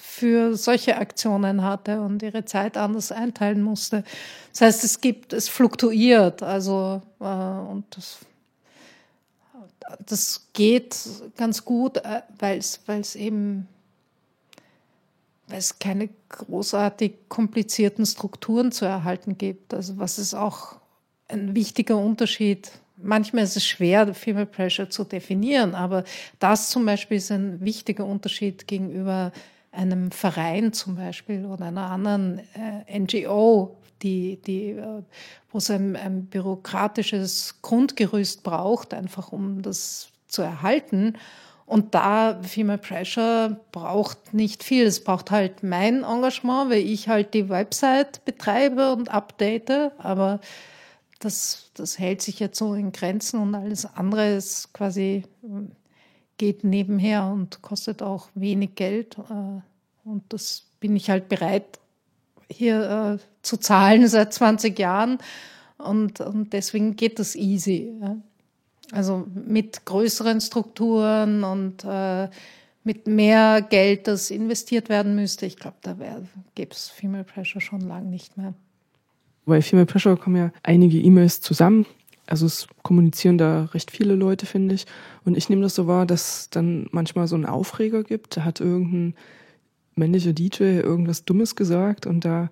[0.00, 4.02] für solche Aktionen hatte und ihre Zeit anders einteilen musste.
[4.52, 8.18] Das heißt, es gibt, es fluktuiert, also äh, und das
[10.06, 10.96] das geht
[11.36, 13.68] ganz gut, äh, weil es eben
[15.50, 19.74] weil keine großartig komplizierten Strukturen zu erhalten gibt.
[19.74, 20.76] Also was ist auch
[21.28, 22.70] ein wichtiger Unterschied.
[22.96, 26.04] Manchmal ist es schwer, Female Pressure zu definieren, aber
[26.38, 29.32] das zum Beispiel ist ein wichtiger Unterschied gegenüber
[29.72, 35.02] einem Verein zum Beispiel oder einer anderen äh, NGO, die, die, äh,
[35.50, 41.14] wo es ein, ein bürokratisches Grundgerüst braucht, einfach um das zu erhalten.
[41.66, 44.86] Und da Female Pressure braucht nicht viel.
[44.86, 49.70] Es braucht halt mein Engagement, weil ich halt die Website betreibe und update.
[49.98, 50.40] Aber
[51.20, 55.22] das, das hält sich jetzt so in Grenzen und alles andere ist quasi,
[56.38, 59.16] geht nebenher und kostet auch wenig Geld.
[59.18, 59.60] Äh,
[60.04, 61.78] und das bin ich halt bereit,
[62.50, 65.18] hier äh, zu zahlen seit 20 Jahren.
[65.78, 67.92] Und, und deswegen geht das easy.
[68.00, 68.16] Ja.
[68.92, 72.28] Also mit größeren Strukturen und äh,
[72.82, 75.46] mit mehr Geld, das investiert werden müsste.
[75.46, 75.96] Ich glaube, da
[76.54, 78.54] gäbe es Female Pressure schon lange nicht mehr.
[79.46, 81.86] Bei Female Pressure kommen ja einige E-Mails zusammen.
[82.26, 84.86] Also es kommunizieren da recht viele Leute, finde ich.
[85.24, 88.36] Und ich nehme das so wahr, dass dann manchmal so einen Aufreger gibt.
[88.36, 89.14] Da hat irgendein
[89.94, 92.50] männlicher DJ irgendwas Dummes gesagt und da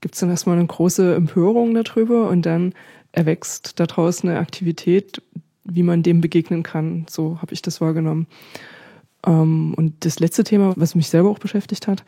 [0.00, 2.74] gibt es dann erstmal eine große Empörung darüber und dann
[3.12, 5.22] erwächst daraus eine Aktivität,
[5.64, 7.06] wie man dem begegnen kann.
[7.08, 8.26] So habe ich das wahrgenommen.
[9.26, 12.04] Ähm, und das letzte Thema, was mich selber auch beschäftigt hat,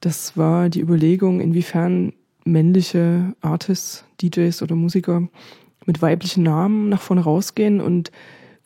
[0.00, 2.12] das war die Überlegung, inwiefern
[2.44, 5.28] männliche Artists, DJs oder Musiker
[5.86, 8.10] mit weiblichen Namen nach vorne rausgehen und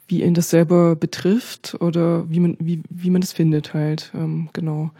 [0.08, 4.10] wie ihn das selber betrifft oder wie man, wie, wie man das findet halt.
[4.14, 4.90] Ähm, genau.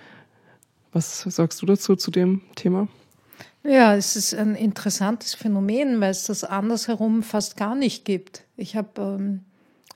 [0.93, 2.89] Was sagst du dazu zu dem Thema?
[3.62, 8.45] Ja, es ist ein interessantes Phänomen, weil es das andersherum fast gar nicht gibt.
[8.57, 9.41] Ich habe ähm,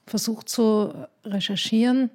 [0.07, 0.93] versucht zu
[1.25, 2.11] recherchieren.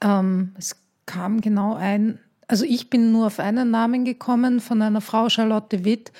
[0.00, 2.18] Ähm, es kam genau ein,
[2.48, 6.12] also ich bin nur auf einen Namen gekommen von einer Frau, Charlotte Witt.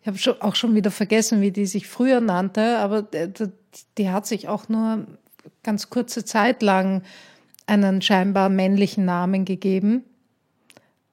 [0.00, 3.02] Ich habe auch schon wieder vergessen, wie die sich früher nannte, aber
[3.98, 5.06] die, hat sich auch nur
[5.62, 7.02] ganz kurze Zeit lang
[7.66, 10.04] einen scheinbar männlichen Namen gegeben.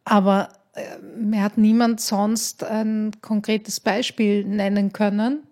[0.06, 5.44] Aber äh, mir hat niemand sonst ein konkretes Beispiel nennen können.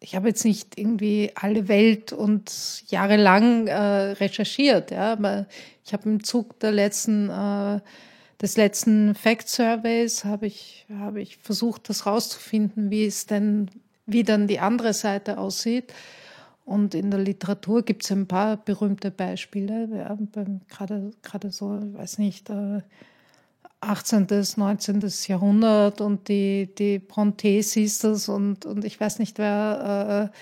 [0.00, 3.74] Ich habe jetzt nicht irgendwie alle Welt und jahrelang äh,
[4.12, 5.46] recherchiert, ja, aber
[5.84, 7.80] ich habe im Zug der letzten, äh,
[8.40, 13.70] des letzten Fact Surveys habe ich, habe ich versucht, das rauszufinden, wie es denn,
[14.06, 15.94] wie dann die andere Seite aussieht.
[16.64, 20.16] Und in der Literatur gibt es ein paar berühmte Beispiele, ja,
[20.68, 22.80] gerade, gerade so, weiß nicht, äh,
[23.82, 25.02] 18., 19.
[25.26, 30.36] Jahrhundert und die, die Bronte Sisters und, und ich weiß nicht wer, äh,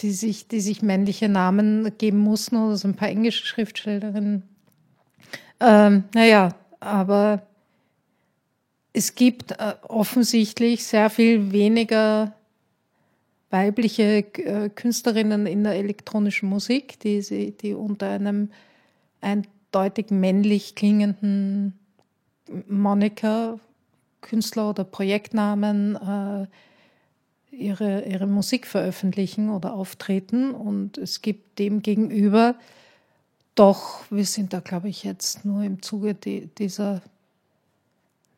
[0.00, 4.42] die, sich, die sich männliche Namen geben mussten oder so ein paar englische Schriftstellerinnen.
[5.60, 7.46] Ähm, naja, aber
[8.92, 12.34] es gibt äh, offensichtlich sehr viel weniger
[13.48, 18.50] weibliche äh, Künstlerinnen in der elektronischen Musik, die, die unter einem
[19.20, 21.78] eindeutig männlich klingenden
[22.68, 23.58] Monika,
[24.20, 26.46] Künstler oder Projektnamen, äh,
[27.54, 30.52] ihre, ihre Musik veröffentlichen oder auftreten.
[30.52, 32.54] Und es gibt dem gegenüber
[33.54, 37.02] doch, wir sind da, glaube ich, jetzt nur im Zuge die, dieser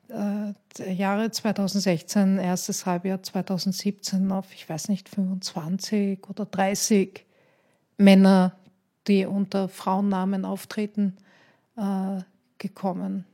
[0.08, 7.24] äh, Jahre 2016, erstes Halbjahr 2017 auf, ich weiß nicht, 25 oder 30
[7.96, 8.56] Männer,
[9.06, 11.16] die unter Frauennamen auftreten,
[11.76, 12.22] äh,
[12.58, 13.24] gekommen.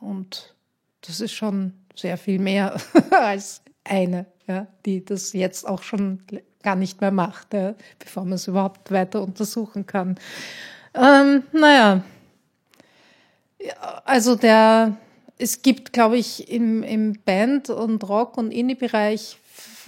[0.00, 0.54] Und
[1.02, 2.76] das ist schon sehr viel mehr
[3.10, 6.22] als eine, ja, die das jetzt auch schon
[6.62, 10.18] gar nicht mehr macht, ja, bevor man es überhaupt weiter untersuchen kann.
[10.94, 12.02] Ähm, naja,
[14.04, 14.96] also der,
[15.38, 19.38] es gibt, glaube ich, im, im Band- und Rock- und Indie-Bereich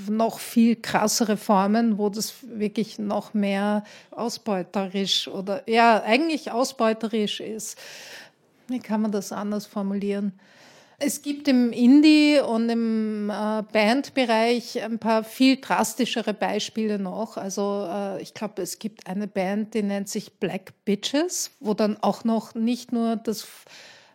[0.09, 7.79] noch viel krassere Formen, wo das wirklich noch mehr ausbeuterisch oder ja, eigentlich ausbeuterisch ist.
[8.69, 10.33] Wie kann man das anders formulieren?
[11.05, 17.37] Es gibt im Indie- und im äh, Bandbereich ein paar viel drastischere Beispiele noch.
[17.37, 21.97] Also äh, ich glaube, es gibt eine Band, die nennt sich Black Bitches, wo dann
[22.01, 23.49] auch noch nicht nur das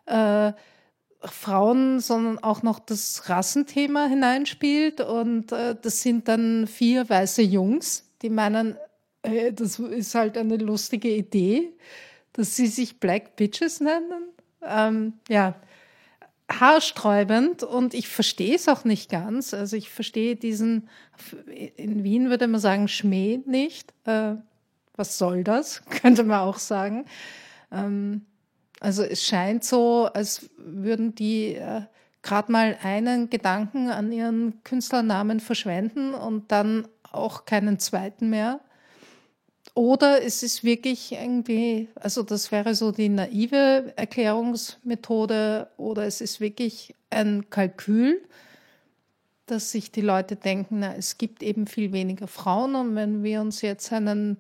[0.06, 0.54] äh,
[1.22, 5.02] Frauen, sondern auch noch das Rassenthema hineinspielt.
[5.02, 8.78] Und äh, das sind dann vier weiße Jungs, die meinen,
[9.54, 11.74] das ist halt eine lustige Idee,
[12.32, 14.37] dass sie sich Black Bitches nennen.
[14.68, 15.56] Ähm, ja,
[16.50, 19.54] haarsträubend und ich verstehe es auch nicht ganz.
[19.54, 20.90] Also ich verstehe diesen,
[21.76, 23.94] in Wien würde man sagen, Schmäh nicht.
[24.06, 24.36] Äh,
[24.96, 25.84] was soll das?
[25.90, 27.06] Könnte man auch sagen.
[27.72, 28.26] Ähm,
[28.80, 31.82] also es scheint so, als würden die äh,
[32.22, 38.60] gerade mal einen Gedanken an ihren Künstlernamen verschwenden und dann auch keinen zweiten mehr.
[39.78, 46.42] Oder es ist wirklich irgendwie, also das wäre so die naive Erklärungsmethode, oder es ist
[46.42, 48.20] wirklich ein Kalkül,
[49.46, 53.40] dass sich die Leute denken, na, es gibt eben viel weniger Frauen und wenn wir
[53.40, 54.40] uns jetzt einen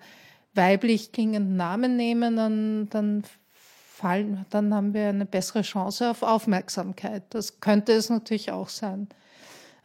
[0.55, 3.23] weiblich klingenden Namen nehmen, dann, dann
[3.53, 7.21] fallen, dann haben wir eine bessere Chance auf Aufmerksamkeit.
[7.29, 9.07] Das könnte es natürlich auch sein.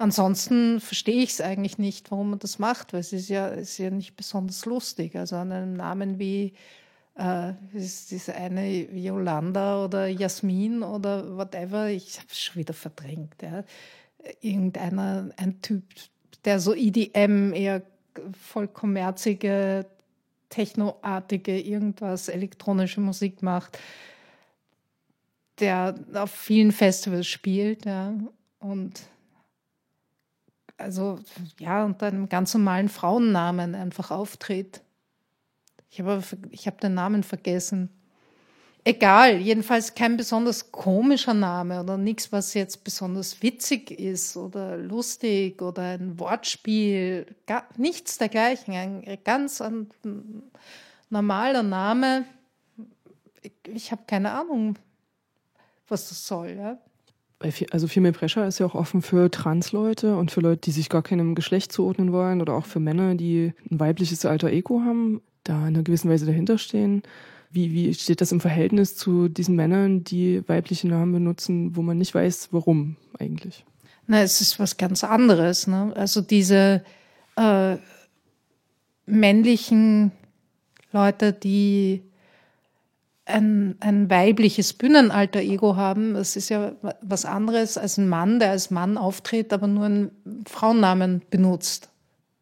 [0.02, 3.78] Ansonsten verstehe ich es eigentlich nicht, warum man das macht, weil es ist ja, ist
[3.78, 5.14] ja nicht besonders lustig.
[5.14, 6.54] Also an einem Namen wie
[7.16, 13.40] äh, ist diese eine Yolanda oder Jasmin oder whatever, ich habe es schon wieder verdrängt.
[13.42, 13.62] Ja.
[14.40, 15.84] Irgendeiner, ein Typ,
[16.44, 17.82] der so EDM, eher
[18.32, 19.86] voll kommerzige,
[20.48, 23.78] technoartige, irgendwas, elektronische Musik macht,
[25.60, 27.84] der auf vielen Festivals spielt.
[27.84, 28.14] Ja.
[28.58, 29.11] Und
[30.76, 31.18] also
[31.58, 34.82] ja, unter einem ganz normalen Frauennamen einfach auftritt.
[35.90, 37.90] Ich habe hab den Namen vergessen.
[38.84, 45.62] Egal, jedenfalls kein besonders komischer Name oder nichts, was jetzt besonders witzig ist oder lustig
[45.62, 48.74] oder ein Wortspiel, gar, nichts dergleichen.
[48.74, 49.88] Ein ganz ein,
[51.10, 52.24] normaler Name.
[53.42, 54.76] Ich, ich habe keine Ahnung,
[55.86, 56.56] was das soll.
[56.58, 56.78] Ja?
[57.70, 61.02] Also Female Pressure ist ja auch offen für Trans-Leute und für Leute, die sich gar
[61.02, 65.60] keinem Geschlecht zuordnen wollen oder auch für Männer, die ein weibliches Alter Ego haben, da
[65.60, 67.02] in einer gewissen Weise dahinter stehen.
[67.50, 71.98] Wie, wie steht das im Verhältnis zu diesen Männern, die weibliche Namen benutzen, wo man
[71.98, 73.64] nicht weiß, warum eigentlich?
[74.06, 75.66] Na, es ist was ganz anderes.
[75.66, 75.92] Ne?
[75.94, 76.82] Also diese
[77.36, 77.76] äh,
[79.06, 80.12] männlichen
[80.92, 82.02] Leute, die
[83.32, 86.14] ein, ein weibliches Bühnenalter-Ego haben.
[86.14, 90.44] Das ist ja was anderes als ein Mann, der als Mann auftritt, aber nur einen
[90.46, 91.88] Frauennamen benutzt.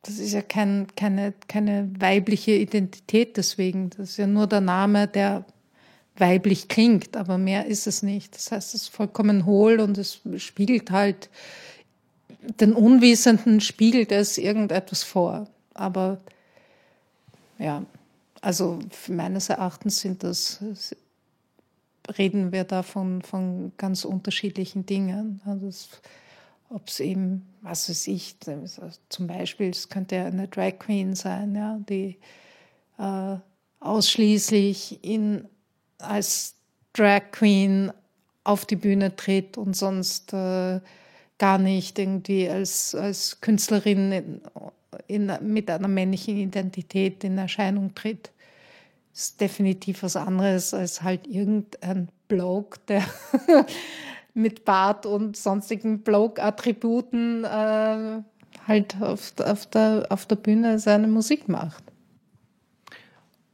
[0.03, 3.91] Das ist ja kein, keine, keine weibliche Identität deswegen.
[3.91, 5.45] Das ist ja nur der Name, der
[6.17, 8.35] weiblich klingt, aber mehr ist es nicht.
[8.35, 11.31] Das heißt, es ist vollkommen hohl und es spiegelt halt,
[12.61, 15.49] den Unwissenden spiegelt es irgendetwas vor.
[15.75, 16.19] Aber
[17.59, 17.85] ja,
[18.41, 18.79] also
[19.09, 20.63] meines Erachtens sind das,
[22.17, 25.41] reden wir da von, von ganz unterschiedlichen Dingen.
[25.45, 25.71] Also
[26.69, 28.37] ob es eben, was weiß ich,
[29.09, 32.17] zum Beispiel, es könnte ja eine Drag Queen sein, ja, die
[32.99, 33.37] äh,
[33.81, 35.47] ausschließlich in,
[35.99, 36.55] als
[36.93, 37.93] Drag Queen
[38.45, 40.81] auf die Bühne tritt und sonst äh,
[41.39, 44.41] gar nicht irgendwie als, als Künstlerin
[45.07, 48.31] in, mit einer männlichen Identität in Erscheinung tritt.
[49.13, 53.05] Ist definitiv was anderes als halt irgendein Bloke, der
[54.35, 58.23] mit Bart und sonstigen Bloke-Attributen äh,
[58.67, 61.85] halt auf, auf, der, auf der Bühne seine Musik macht.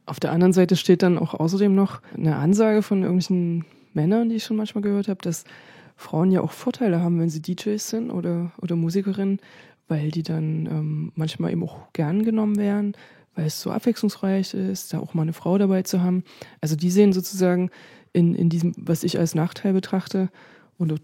[0.05, 4.35] Auf der anderen Seite steht dann auch außerdem noch eine Ansage von irgendwelchen Männern, die
[4.35, 5.43] ich schon manchmal gehört habe, dass
[5.97, 9.39] Frauen ja auch Vorteile haben, wenn sie DJs sind oder, oder Musikerinnen,
[9.87, 12.93] weil die dann ähm, manchmal eben auch gern genommen werden,
[13.35, 16.23] weil es so abwechslungsreich ist, da auch mal eine Frau dabei zu haben.
[16.61, 17.69] Also die sehen sozusagen
[18.13, 20.29] in, in diesem, was ich als Nachteil betrachte,
[20.79, 20.95] oder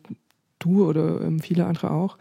[0.60, 2.18] du oder ähm, viele andere auch,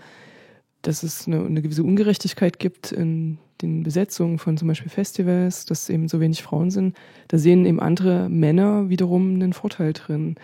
[0.82, 5.88] dass es eine, eine gewisse Ungerechtigkeit gibt in den Besetzungen von zum Beispiel Festivals, dass
[5.88, 6.96] eben so wenig Frauen sind.
[7.28, 10.34] Da sehen eben andere Männer wiederum einen Vorteil drin.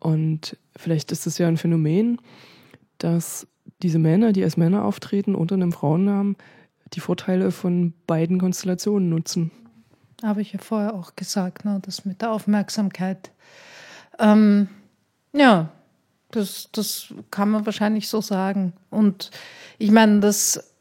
[0.00, 2.20] Und vielleicht ist das ja ein Phänomen,
[2.98, 3.46] dass
[3.82, 6.36] diese Männer, die als Männer auftreten, unter einem Frauennamen,
[6.92, 9.50] die Vorteile von beiden Konstellationen nutzen.
[10.22, 13.32] Habe ich ja vorher auch gesagt, ne, das mit der Aufmerksamkeit.
[14.18, 14.68] Ähm,
[15.32, 15.70] Ja,
[16.30, 18.72] das, das kann man wahrscheinlich so sagen.
[18.90, 19.30] Und
[19.78, 20.72] ich meine, das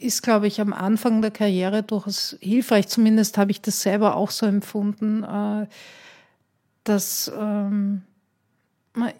[0.00, 2.88] ist, glaube ich, am Anfang der Karriere durchaus hilfreich.
[2.88, 5.66] Zumindest habe ich das selber auch so empfunden, äh,
[6.84, 8.02] dass ähm,
[8.92, 9.12] man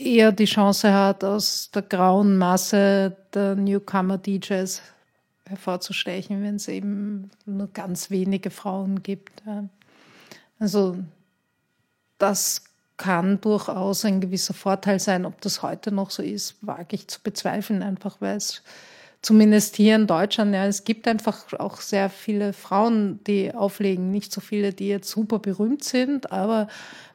[0.00, 4.82] eher die Chance hat, aus der grauen Masse der Newcomer-DJs
[5.46, 9.42] hervorzustechen, wenn es eben nur ganz wenige Frauen gibt.
[10.58, 10.96] Also
[12.18, 12.64] das
[12.96, 15.24] kann durchaus ein gewisser Vorteil sein.
[15.26, 18.62] Ob das heute noch so ist, wage ich zu bezweifeln, einfach weil es
[19.22, 24.10] zumindest hier in Deutschland, ja, es gibt einfach auch sehr viele Frauen, die auflegen.
[24.10, 26.68] Nicht so viele, die jetzt super berühmt sind, aber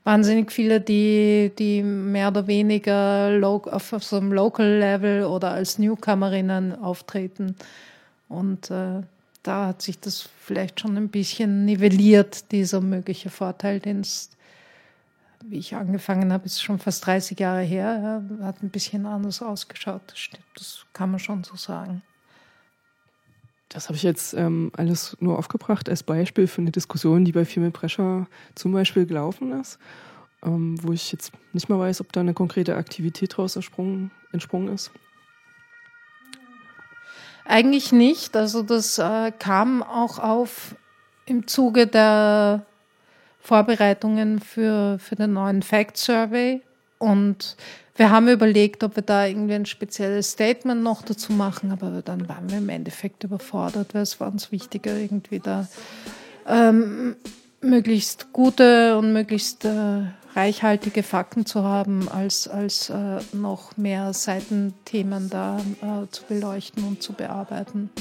[0.03, 6.75] wahnsinnig viele, die, die mehr oder weniger auf so einem Local Level oder als Newcomerinnen
[6.75, 7.55] auftreten.
[8.29, 9.01] Und äh,
[9.43, 14.29] da hat sich das vielleicht schon ein bisschen nivelliert, dieser mögliche Vorteil, den es,
[15.49, 20.01] wie ich angefangen habe, ist schon fast 30 Jahre her, hat ein bisschen anders ausgeschaut.
[20.07, 22.01] Das, stimmt, das kann man schon so sagen.
[23.69, 27.45] Das habe ich jetzt ähm, alles nur aufgebracht als Beispiel für eine Diskussion, die bei
[27.45, 29.79] Female Pressure zum Beispiel gelaufen ist,
[30.43, 34.69] ähm, wo ich jetzt nicht mal weiß, ob da eine konkrete Aktivität daraus entsprungen, entsprungen
[34.73, 34.91] ist.
[37.43, 38.35] Eigentlich nicht.
[38.35, 40.75] Also das äh, kam auch auf
[41.25, 42.65] im Zuge der
[43.45, 46.61] Vorbereitungen für, für den neuen Fact Survey.
[46.97, 47.55] Und
[47.95, 52.27] wir haben überlegt, ob wir da irgendwie ein spezielles Statement noch dazu machen, aber dann
[52.27, 55.67] waren wir im Endeffekt überfordert, weil es war uns wichtiger, irgendwie da
[56.47, 57.15] ähm,
[57.61, 60.01] möglichst gute und möglichst äh,
[60.33, 67.03] reichhaltige Fakten zu haben, als, als äh, noch mehr Seitenthemen da äh, zu beleuchten und
[67.03, 67.91] zu bearbeiten.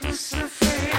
[0.00, 0.95] Who's afraid?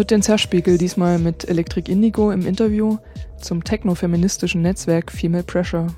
[0.00, 2.96] Hört den Zerspiegel diesmal mit Electric Indigo im Interview
[3.38, 5.88] zum technofeministischen Netzwerk Female Pressure.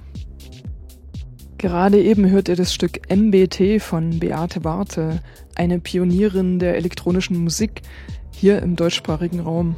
[1.57, 5.20] Gerade eben hört ihr das Stück MBT von Beate Warte,
[5.55, 7.82] eine Pionierin der elektronischen Musik
[8.32, 9.76] hier im deutschsprachigen Raum.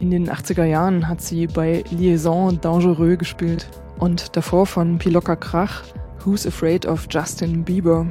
[0.00, 3.68] In den 80er Jahren hat sie bei Liaison Dangereux gespielt
[4.00, 5.84] und davor von Pilocker Krach
[6.24, 8.08] Who's Afraid of Justin Bieber.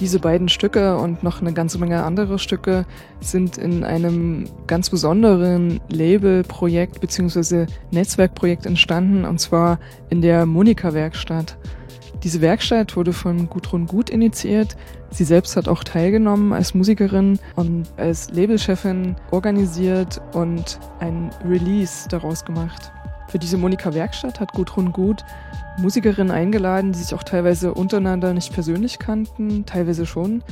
[0.00, 2.86] Diese beiden Stücke und noch eine ganze Menge andere Stücke
[3.20, 7.66] sind in einem ganz besonderen Labelprojekt bzw.
[7.90, 11.58] Netzwerkprojekt entstanden, und zwar in der Monika-Werkstatt.
[12.22, 14.76] Diese Werkstatt wurde von Gudrun Gut initiiert.
[15.10, 22.44] Sie selbst hat auch teilgenommen als Musikerin und als Labelchefin organisiert und ein Release daraus
[22.44, 22.92] gemacht.
[23.28, 25.22] Für diese Monika Werkstatt hat Gudrun Gut
[25.78, 30.42] Musikerinnen eingeladen, die sich auch teilweise untereinander nicht persönlich kannten, teilweise schon.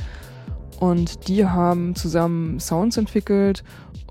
[0.79, 3.63] Und die haben zusammen Sounds entwickelt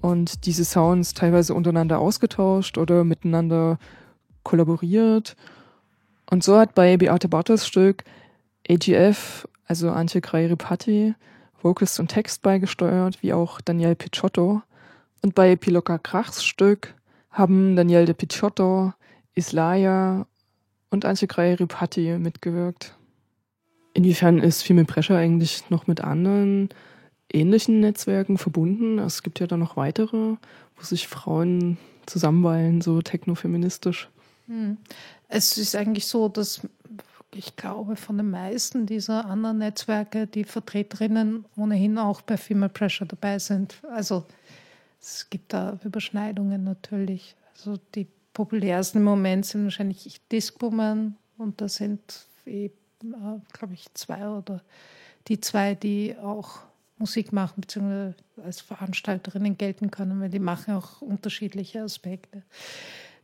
[0.02, 3.78] und diese Sounds teilweise untereinander ausgetauscht oder miteinander
[4.42, 5.36] kollaboriert.
[6.28, 8.02] Und so hat bei Beate Bartels Stück
[8.68, 11.14] AGF, also Antje Kreiripati,
[11.62, 14.62] Vocals und Text beigesteuert, wie auch Daniel Picciotto.
[15.22, 16.94] Und bei Piloka Krachs Stück
[17.36, 18.92] haben Daniel de Picciotto,
[19.34, 20.26] Islaya
[20.90, 22.96] und Antje Kreiripati mitgewirkt.
[23.92, 26.70] Inwiefern ist Female Pressure eigentlich noch mit anderen
[27.32, 28.98] ähnlichen Netzwerken verbunden?
[28.98, 30.36] Es gibt ja da noch weitere,
[30.76, 31.76] wo sich Frauen
[32.06, 34.08] zusammenweilen, so technofeministisch.
[34.46, 34.78] Hm.
[35.28, 36.62] Es ist eigentlich so, dass
[37.34, 43.06] ich glaube, von den meisten dieser anderen Netzwerke die Vertreterinnen ohnehin auch bei Female Pressure
[43.06, 43.82] dabei sind.
[43.90, 44.24] Also
[45.06, 47.36] es gibt da Überschneidungen natürlich.
[47.54, 52.70] Also die populärsten im Moment sind wahrscheinlich Discwoman und da sind, eh,
[53.52, 54.62] glaube ich, zwei oder
[55.28, 56.58] die zwei, die auch
[56.98, 62.42] Musik machen, beziehungsweise als Veranstalterinnen gelten können, weil die machen auch unterschiedliche Aspekte.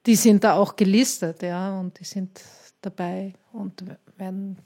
[0.07, 2.43] Die sind da auch gelistet, ja, und die sind
[2.80, 3.85] dabei und
[4.16, 4.59] werden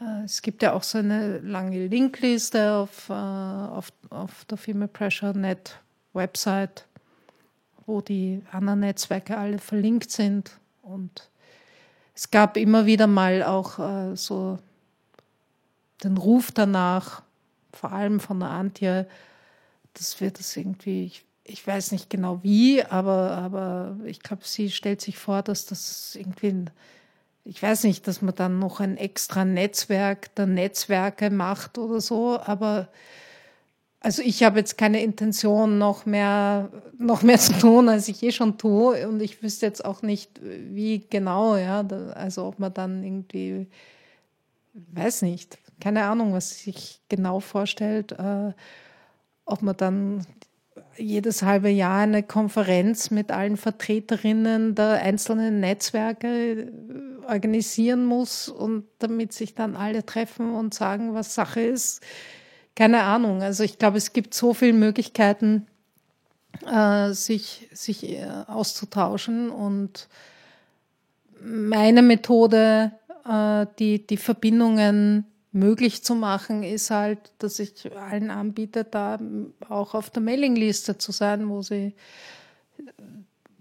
[0.00, 4.88] äh, es gibt ja auch so eine lange Linkliste auf, äh, auf, auf der Female
[4.88, 5.80] Pressure Net
[6.12, 6.86] Website,
[7.86, 10.52] wo die anderen Netzwerke alle verlinkt sind.
[10.82, 11.28] Und
[12.14, 14.58] es gab immer wieder mal auch äh, so
[16.04, 17.22] den Ruf danach,
[17.72, 19.06] vor allem von der Antje,
[19.94, 24.70] dass wir das irgendwie, ich, ich weiß nicht genau wie, aber, aber ich glaube, sie
[24.70, 26.66] stellt sich vor, dass das irgendwie,
[27.44, 32.38] ich weiß nicht, dass man dann noch ein extra Netzwerk der Netzwerke macht oder so,
[32.40, 32.88] aber
[34.02, 38.32] also ich habe jetzt keine Intention, noch mehr, noch mehr zu tun, als ich eh
[38.32, 39.06] schon tue.
[39.06, 41.86] Und ich wüsste jetzt auch nicht, wie genau, ja.
[42.14, 43.66] Also ob man dann irgendwie,
[44.72, 48.52] weiß nicht, keine Ahnung, was sich genau vorstellt, äh,
[49.44, 50.26] ob man dann
[50.96, 56.72] jedes halbe Jahr eine Konferenz mit allen Vertreterinnen der einzelnen Netzwerke
[57.26, 62.02] organisieren muss und damit sich dann alle treffen und sagen, was Sache ist
[62.80, 63.42] keine Ahnung.
[63.42, 65.66] Also ich glaube, es gibt so viele Möglichkeiten,
[66.66, 69.50] äh, sich, sich äh, auszutauschen.
[69.50, 70.08] Und
[71.42, 72.92] meine Methode,
[73.28, 79.18] äh, die, die Verbindungen möglich zu machen, ist halt, dass ich allen anbiete, da
[79.68, 81.92] auch auf der Mailingliste zu sein, wo sie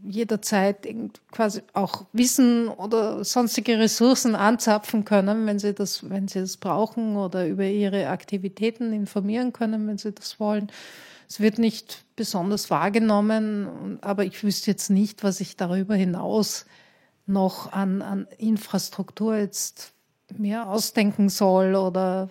[0.04, 0.88] jederzeit
[1.32, 7.16] quasi auch Wissen oder sonstige Ressourcen anzapfen können, wenn sie das, wenn sie das brauchen
[7.16, 10.72] oder über ihre Aktivitäten informieren können, wenn sie das wollen.
[11.28, 16.66] Es wird nicht besonders wahrgenommen, aber ich wüsste jetzt nicht, was ich darüber hinaus
[17.28, 19.94] noch an, an Infrastruktur jetzt
[20.36, 22.30] mir ausdenken soll oder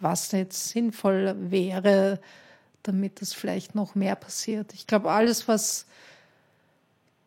[0.00, 2.20] was jetzt sinnvoll wäre,
[2.82, 4.72] damit es vielleicht noch mehr passiert.
[4.72, 5.86] Ich glaube, alles, was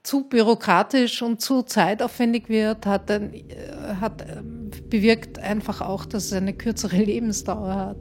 [0.03, 3.43] zu bürokratisch und zu zeitaufwendig wird, hat, äh,
[3.99, 7.97] hat ähm, bewirkt einfach auch, dass es eine kürzere Lebensdauer hat.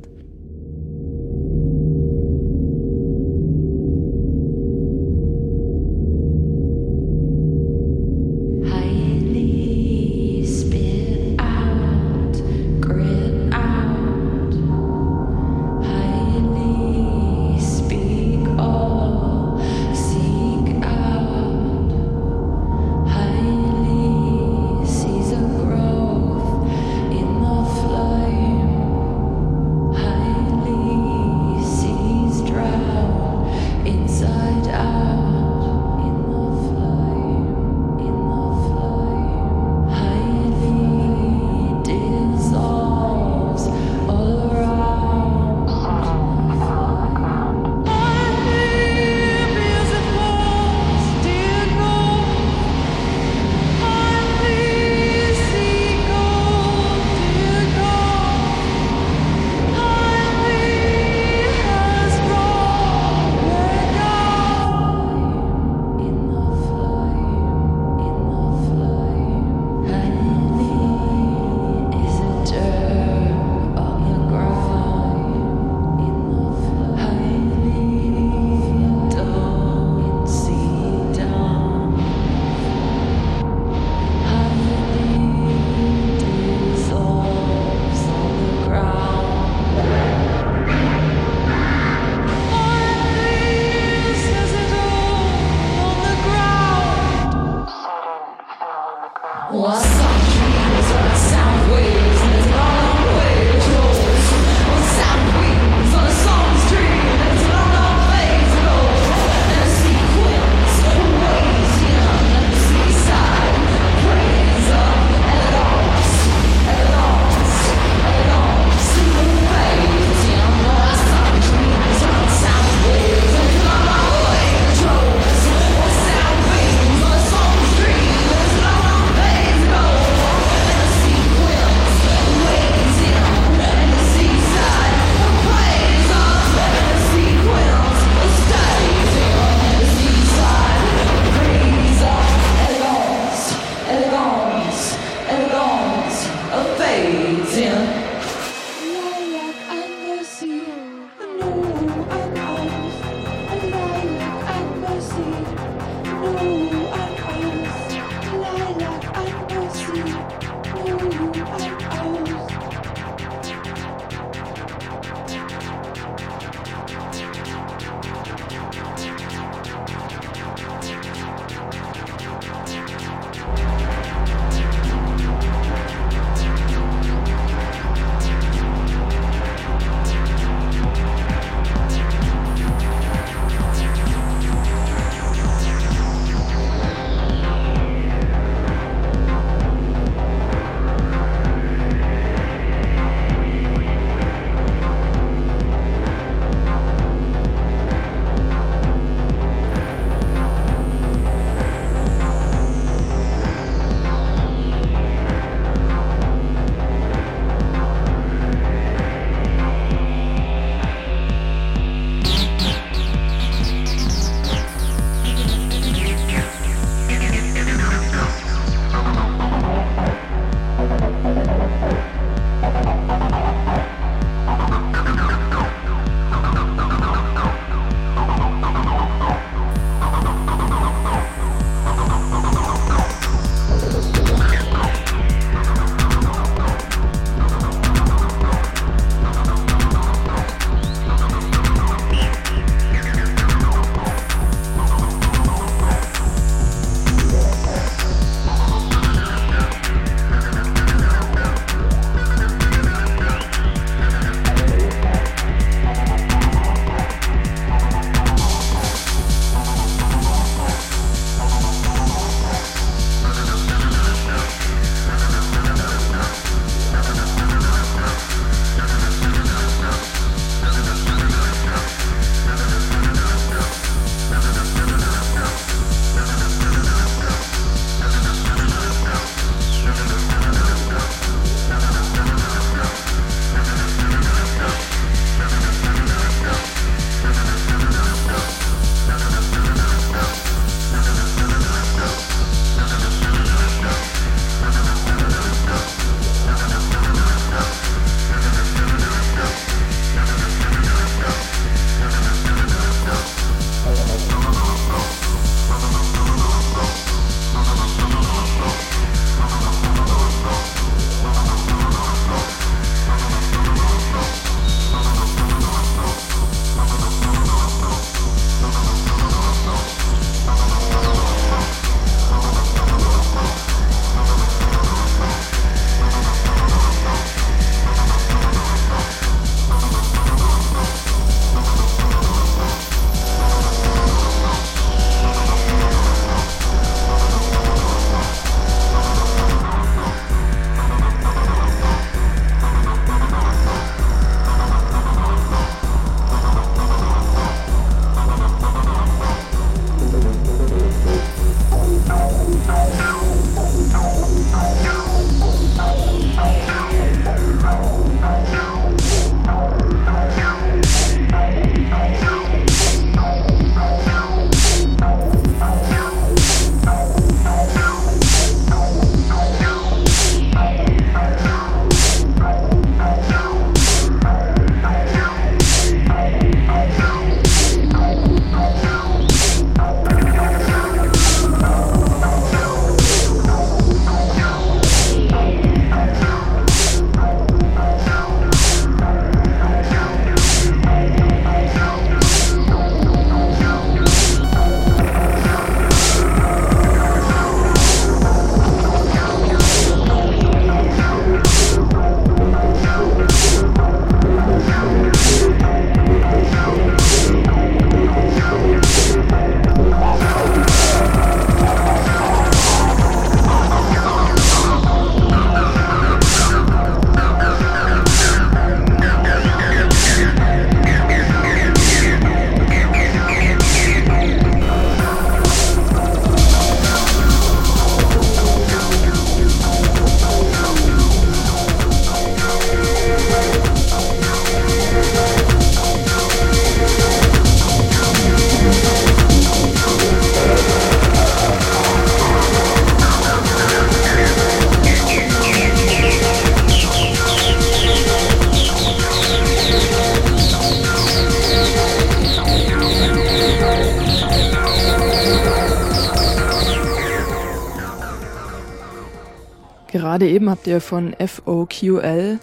[460.22, 462.38] Gerade eben habt ihr von FOQL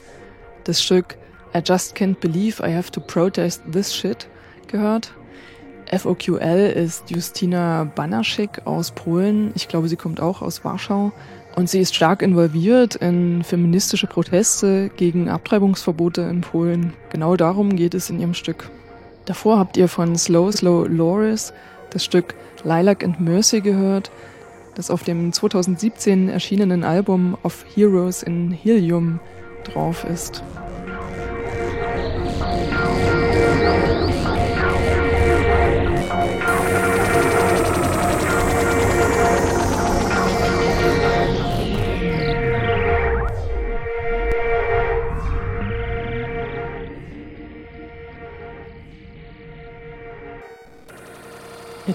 [0.65, 1.15] das Stück
[1.56, 4.27] I Just Can't Believe I Have to Protest This Shit
[4.68, 5.14] gehört.
[5.89, 9.53] FOQL ist Justina Banaschik aus Polen.
[9.56, 11.14] Ich glaube, sie kommt auch aus Warschau.
[11.56, 16.91] Und sie ist stark involviert in feministische Proteste gegen Abtreibungsverbote in Polen.
[17.11, 18.69] Genau darum geht es in ihrem Stück.
[19.23, 21.53] Davor habt ihr von Slow Slow Loris
[21.91, 22.35] das Stück
[22.65, 24.11] Lilac and Mercy gehört,
[24.80, 29.19] das auf dem 2017 erschienenen Album Of Heroes in Helium
[29.65, 30.41] drauf ist.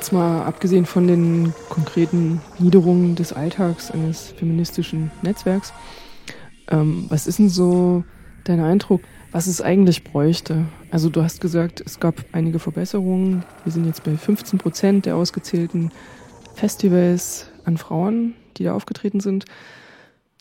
[0.05, 5.73] Jetzt mal abgesehen von den konkreten Niederungen des Alltags eines feministischen Netzwerks,
[6.69, 8.05] ähm, was ist denn so
[8.45, 9.01] dein Eindruck,
[9.33, 10.67] was es eigentlich bräuchte?
[10.91, 13.45] Also du hast gesagt, es gab einige Verbesserungen.
[13.65, 15.91] Wir sind jetzt bei 15 Prozent der ausgezählten
[16.55, 19.47] Festivals an Frauen, die da aufgetreten sind.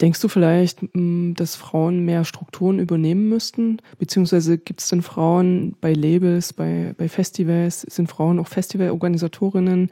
[0.04, 3.78] Denkst du vielleicht, mm, dass Frauen mehr Strukturen übernehmen müssten?
[4.00, 7.84] Beziehungsweise gibt es denn Frauen bei Labels, bei, bei Festivals?
[7.84, 9.90] Sind Frauen auch Festivalorganisatorinnen?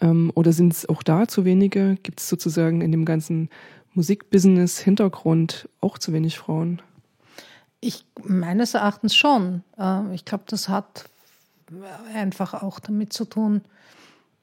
[0.00, 1.98] Ähm, oder sind es auch da zu wenige?
[2.02, 3.50] Gibt es sozusagen in dem ganzen
[3.92, 6.80] Musikbusiness-Hintergrund auch zu wenig Frauen?
[7.82, 9.64] Ich meines Erachtens schon.
[9.78, 11.10] Äh, ich glaube, das hat
[12.14, 13.60] einfach auch damit zu tun,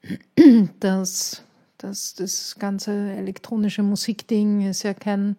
[0.78, 1.42] dass
[1.82, 5.36] das, das ganze elektronische Musikding ist ja kein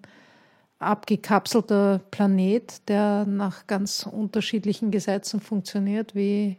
[0.80, 6.58] abgekapselter Planet, der nach ganz unterschiedlichen Gesetzen funktioniert, wie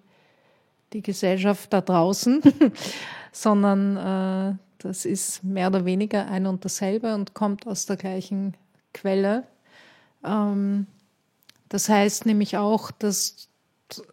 [0.92, 2.40] die Gesellschaft da draußen,
[3.32, 8.54] sondern äh, das ist mehr oder weniger ein und dasselbe und kommt aus der gleichen
[8.94, 9.44] Quelle.
[10.24, 10.86] Ähm,
[11.68, 13.48] das heißt nämlich auch, dass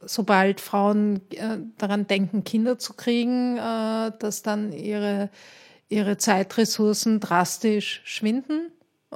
[0.01, 5.29] sobald Frauen äh, daran denken, Kinder zu kriegen, äh, dass dann ihre,
[5.87, 8.71] ihre Zeitressourcen drastisch schwinden.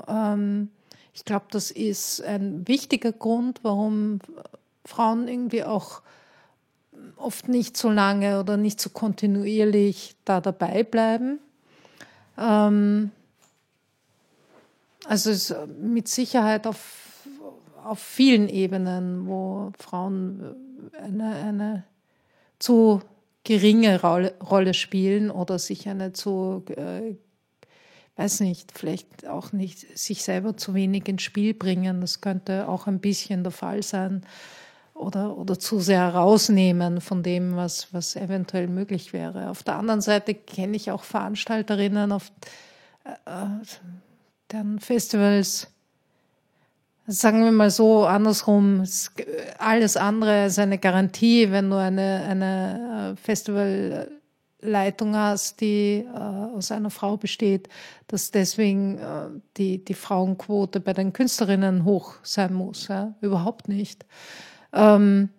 [0.08, 0.70] Ähm,
[1.14, 4.20] ich glaube, das ist ein wichtiger Grund, warum
[4.86, 6.02] Frauen irgendwie auch
[7.18, 11.40] oft nicht so lange oder nicht so kontinuierlich da dabei bleiben.
[12.38, 13.12] Ähm,
[15.06, 17.13] also ist mit Sicherheit auf
[17.84, 20.56] auf vielen Ebenen, wo Frauen
[20.94, 21.84] äh, eine, eine
[22.60, 23.02] zu
[23.44, 27.16] geringe Rolle, spielen oder sich eine zu, äh,
[28.16, 32.00] weiß nicht, vielleicht auch nicht sich selber zu wenig ins Spiel bringen.
[32.02, 34.26] Das könnte auch ein bisschen der Fall sein.
[34.94, 39.50] Oder, oder zu sehr rausnehmen von dem, was, was eventuell möglich wäre.
[39.50, 42.32] Auf der anderen Seite kenne ich auch Veranstalterinnen auf
[43.04, 43.48] äh, äh
[44.52, 45.73] deren Festivals
[47.08, 48.84] sagen wir mal so andersrum,
[49.58, 56.72] alles andere ist eine Garantie, wenn du eine, eine äh, Festivalleitung hast, die äh, aus
[56.72, 57.68] einer Frau besteht,
[58.08, 59.28] dass deswegen äh,
[59.58, 62.88] die, die Frauenquote bei den Künstlerinnen hoch sein muss.
[62.88, 63.14] Ja?
[63.22, 64.06] Überhaupt nicht.
[64.72, 65.30] Ähm,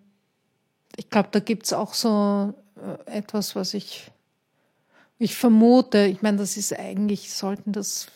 [0.95, 4.11] ich glaube, da gibt's auch so äh, etwas, was ich,
[5.17, 8.07] ich vermute, ich meine, das ist eigentlich, sollten das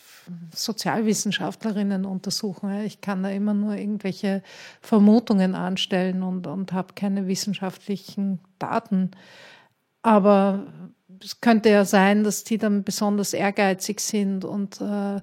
[0.54, 2.82] Sozialwissenschaftlerinnen untersuchen.
[2.84, 4.42] Ich kann da immer nur irgendwelche
[4.80, 9.10] Vermutungen anstellen und, und habe keine wissenschaftlichen Daten.
[10.02, 10.66] Aber
[11.22, 15.20] es könnte ja sein, dass die dann besonders ehrgeizig sind und äh,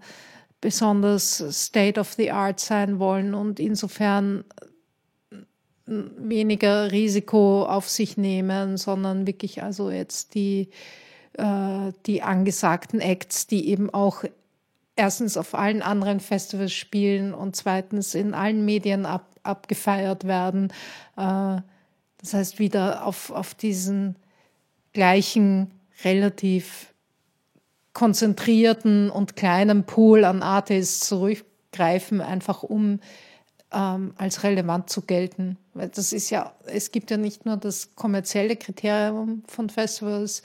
[0.61, 4.43] besonders State of the Art sein wollen und insofern
[5.87, 10.69] weniger Risiko auf sich nehmen, sondern wirklich also jetzt die,
[11.33, 14.23] äh, die angesagten Acts, die eben auch
[14.97, 20.73] erstens auf allen anderen Festivals spielen und zweitens in allen Medien ab, abgefeiert werden.
[21.15, 21.61] Äh,
[22.19, 24.17] das heißt, wieder auf, auf diesen
[24.93, 25.71] gleichen,
[26.03, 26.93] relativ
[27.93, 32.99] konzentrierten und kleinen Pool an Artists zurückgreifen, einfach um
[33.71, 35.57] ähm, als relevant zu gelten.
[35.73, 40.43] Weil das ist ja, es gibt ja nicht nur das kommerzielle Kriterium von Festivals,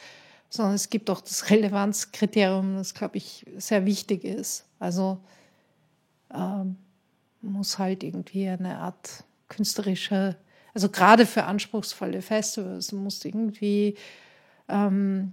[0.52, 4.66] sondern es gibt auch das Relevanzkriterium, das, glaube ich, sehr wichtig ist.
[4.78, 5.18] Also
[6.34, 6.76] ähm,
[7.40, 10.36] muss halt irgendwie eine Art künstlerische,
[10.74, 13.96] also gerade für anspruchsvolle Festivals, muss irgendwie
[14.68, 15.32] ähm,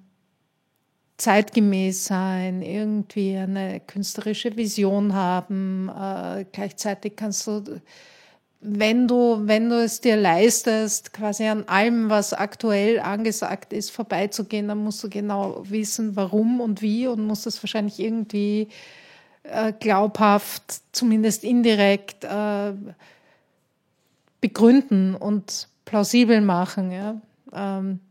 [1.17, 5.89] zeitgemäß sein, irgendwie eine künstlerische Vision haben.
[5.89, 7.81] Äh, gleichzeitig kannst du
[8.61, 14.67] wenn du, wenn du es dir leistest, quasi an allem, was aktuell angesagt ist, vorbeizugehen,
[14.67, 18.67] dann musst du genau wissen, warum und wie und musst es wahrscheinlich irgendwie
[19.43, 22.73] äh, glaubhaft, zumindest indirekt äh,
[24.41, 26.91] begründen und plausibel machen.
[26.91, 27.21] Ja.
[27.53, 28.01] Ähm,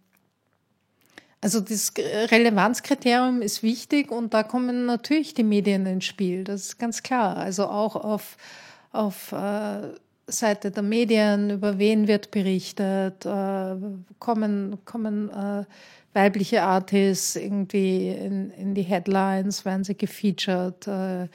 [1.43, 6.79] also das Relevanzkriterium ist wichtig und da kommen natürlich die Medien ins Spiel, das ist
[6.79, 7.37] ganz klar.
[7.37, 8.37] Also auch auf,
[8.93, 9.89] auf äh,
[10.29, 13.77] Seite der Medien, über wen wird berichtet, äh,
[14.19, 15.65] kommen, kommen äh,
[16.13, 21.29] weibliche Artists irgendwie in, in die Headlines, werden sie gefeatured, äh,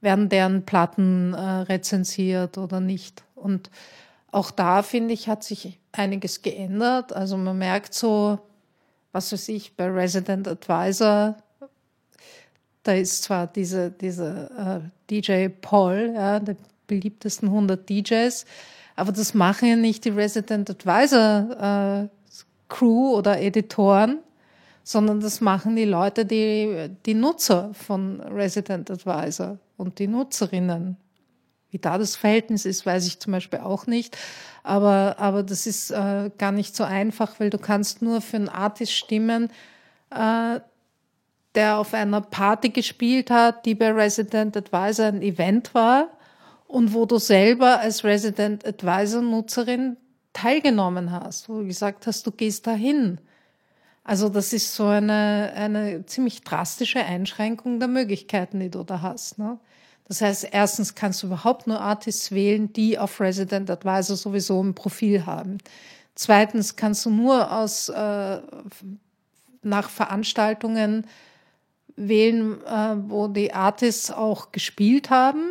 [0.00, 3.24] werden deren Platten äh, rezensiert oder nicht.
[3.34, 3.70] Und
[4.30, 7.12] auch da, finde ich, hat sich einiges geändert.
[7.12, 8.38] Also man merkt so,
[9.12, 11.36] was weiß ich, bei Resident Advisor,
[12.82, 16.56] da ist zwar diese, diese äh, DJ Paul, ja, der
[16.86, 18.44] beliebtesten 100 DJs,
[18.96, 22.08] aber das machen ja nicht die Resident Advisor äh,
[22.68, 24.18] Crew oder Editoren,
[24.82, 30.96] sondern das machen die Leute, die, die Nutzer von Resident Advisor und die Nutzerinnen.
[31.70, 34.16] Wie da das Verhältnis ist, weiß ich zum Beispiel auch nicht.
[34.62, 38.48] Aber, aber das ist äh, gar nicht so einfach, weil du kannst nur für einen
[38.48, 39.50] Artist stimmen,
[40.10, 40.60] äh,
[41.54, 46.08] der auf einer Party gespielt hat, die bei Resident Advisor ein Event war
[46.68, 49.96] und wo du selber als Resident Advisor Nutzerin
[50.32, 53.18] teilgenommen hast, wo du gesagt hast, du gehst dahin.
[54.04, 59.38] Also das ist so eine, eine ziemlich drastische Einschränkung der Möglichkeiten, die du da hast.
[59.38, 59.58] Ne?
[60.06, 64.74] Das heißt, erstens kannst du überhaupt nur Artists wählen, die auf Resident Advisor sowieso ein
[64.74, 65.58] Profil haben.
[66.14, 68.38] Zweitens kannst du nur aus äh,
[69.62, 71.06] nach Veranstaltungen
[71.96, 75.42] wählen, äh, wo die Artists auch gespielt haben,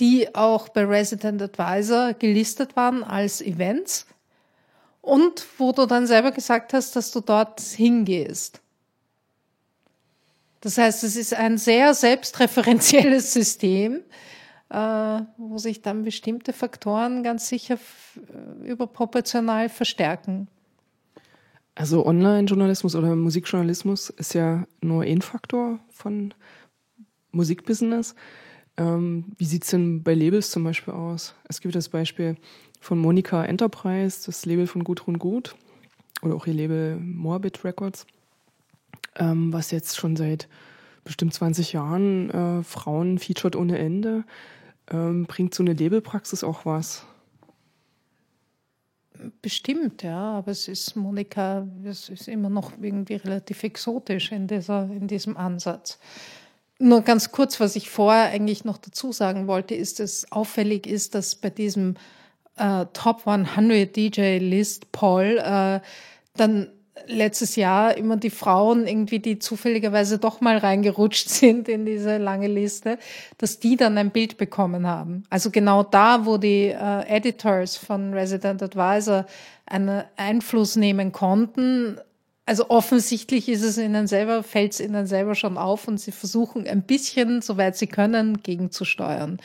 [0.00, 4.06] die auch bei Resident Advisor gelistet waren als Events
[5.00, 8.60] und wo du dann selber gesagt hast, dass du dort hingehst.
[10.60, 14.02] Das heißt, es ist ein sehr selbstreferenzielles System,
[14.70, 17.78] äh, wo sich dann bestimmte Faktoren ganz sicher
[18.64, 20.48] überproportional verstärken.
[21.74, 26.34] Also Online-Journalismus oder Musikjournalismus ist ja nur ein Faktor von
[27.30, 28.16] Musikbusiness.
[28.78, 31.34] Ähm, wie sieht es denn bei Labels zum Beispiel aus?
[31.48, 32.36] Es gibt das Beispiel
[32.80, 35.54] von Monika Enterprise, das Label von Gudrun Gut
[36.22, 38.06] oder auch ihr Label Morbid Records
[39.18, 40.48] ähm, was jetzt schon seit
[41.04, 44.24] bestimmt 20 Jahren äh, Frauen featured ohne Ende.
[44.90, 47.04] Ähm, bringt so eine Labelpraxis auch was?
[49.42, 54.84] Bestimmt, ja, aber es ist, Monika, es ist immer noch irgendwie relativ exotisch in, dieser,
[54.84, 55.98] in diesem Ansatz.
[56.78, 61.14] Nur ganz kurz, was ich vorher eigentlich noch dazu sagen wollte, ist, dass auffällig ist,
[61.14, 61.96] dass bei diesem
[62.56, 65.80] äh, Top 100 DJ List Poll äh,
[66.36, 66.68] dann
[67.06, 72.48] letztes Jahr immer die Frauen irgendwie, die zufälligerweise doch mal reingerutscht sind in diese lange
[72.48, 72.98] Liste,
[73.38, 75.24] dass die dann ein Bild bekommen haben.
[75.30, 79.26] Also genau da, wo die äh, Editors von Resident Advisor
[79.66, 81.98] einen Einfluss nehmen konnten.
[82.48, 86.66] Also offensichtlich ist es ihnen selber, fällt es ihnen selber schon auf und sie versuchen
[86.66, 89.36] ein bisschen, soweit sie können, gegenzusteuern.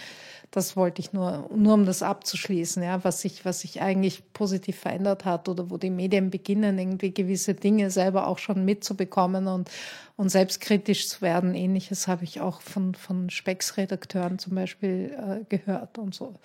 [0.52, 4.80] Das wollte ich nur, nur um das abzuschließen, ja, was sich, was sich eigentlich positiv
[4.80, 9.70] verändert hat oder wo die Medien beginnen, irgendwie gewisse Dinge selber auch schon mitzubekommen und,
[10.16, 11.56] und selbstkritisch zu werden.
[11.56, 16.36] Ähnliches habe ich auch von, von Specks-Redakteuren zum Beispiel äh, gehört und so.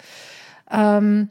[0.73, 1.31] Ähm,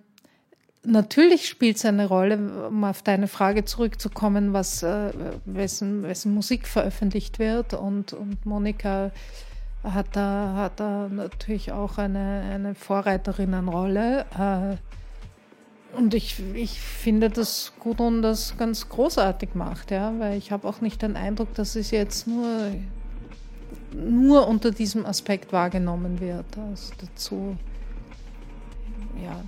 [0.87, 5.11] natürlich spielt es eine Rolle, um auf deine Frage zurückzukommen, was äh,
[5.45, 7.73] wessen, wessen Musik veröffentlicht wird.
[7.73, 9.11] Und, und Monika
[9.83, 14.25] hat da, hat da natürlich auch eine, eine Vorreiterinnenrolle.
[14.37, 20.67] Äh, und ich, ich finde, dass Gudrun das ganz großartig macht, ja, weil ich habe
[20.67, 22.71] auch nicht den Eindruck, dass es jetzt nur,
[23.93, 26.45] nur unter diesem Aspekt wahrgenommen wird.
[26.57, 27.57] Also dazu,
[29.23, 29.41] ja.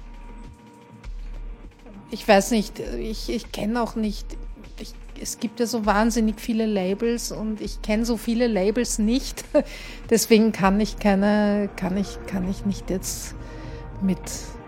[2.11, 4.37] Ich weiß nicht, ich, ich kenne auch nicht
[5.21, 9.43] es gibt ja so wahnsinnig viele Labels und ich kenne so viele Labels nicht.
[10.09, 13.35] Deswegen kann ich keine, kann ich, kann ich nicht jetzt
[14.01, 14.19] mit,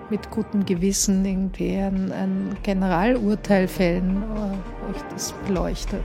[0.09, 5.99] mit gutem Gewissen irgendwie ein, ein Generalurteil fällen, wo ich das beleuchte.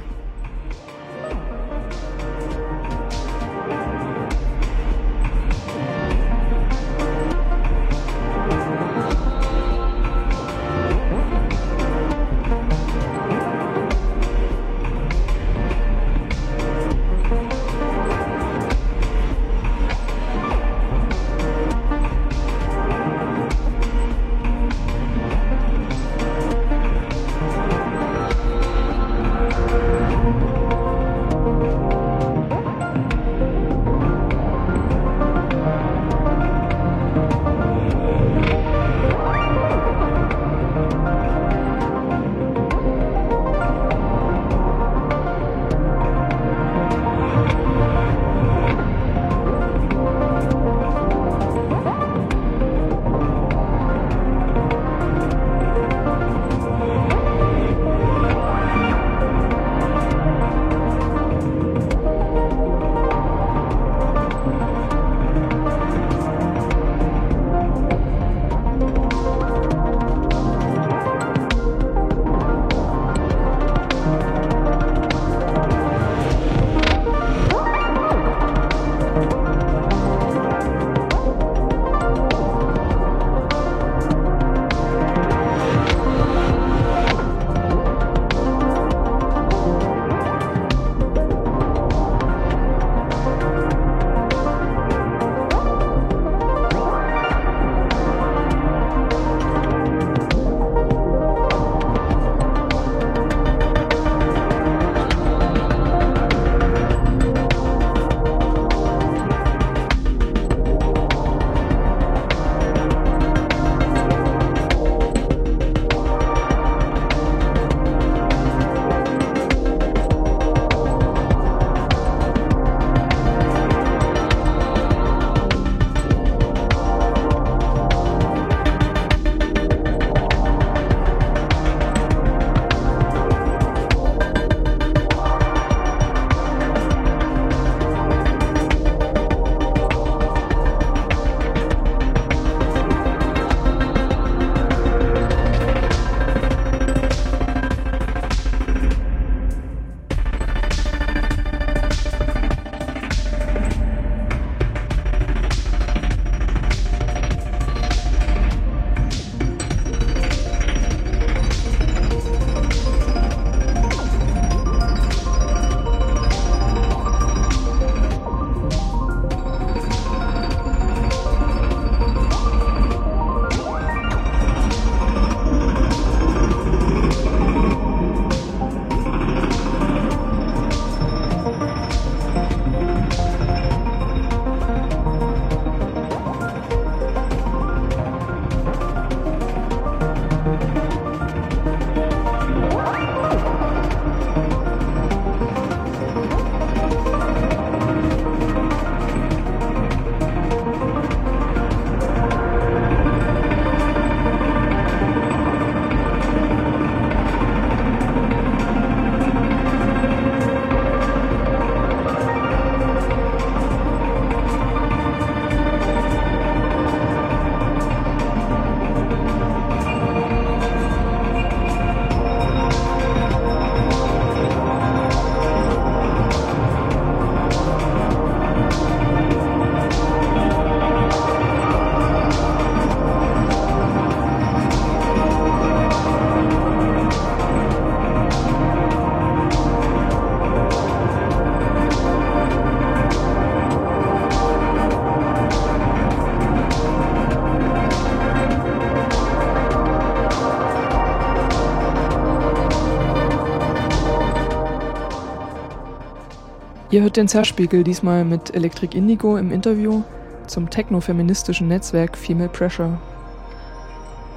[256.97, 260.03] Ihr hört den Zerspiegel diesmal mit Electric Indigo im Interview
[260.47, 262.99] zum techno-feministischen Netzwerk Female Pressure.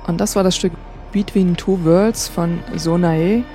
[0.08, 0.74] Und das war das Stück
[1.14, 3.46] Between Two Worlds von Sonae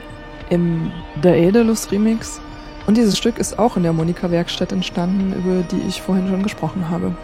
[0.48, 0.90] im
[1.22, 2.40] The Aedalus Remix.
[2.86, 6.88] Und dieses Stück ist auch in der Monika-Werkstatt entstanden, über die ich vorhin schon gesprochen
[6.88, 7.14] habe.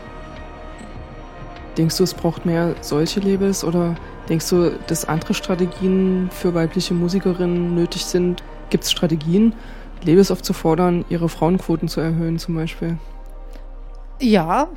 [1.79, 3.95] Denkst du, es braucht mehr solche Labels oder
[4.29, 8.43] denkst du, dass andere Strategien für weibliche Musikerinnen nötig sind?
[8.69, 9.55] Gibt es Strategien,
[10.05, 12.99] Labels aufzufordern, ihre Frauenquoten zu erhöhen zum Beispiel?
[14.21, 14.69] Ja,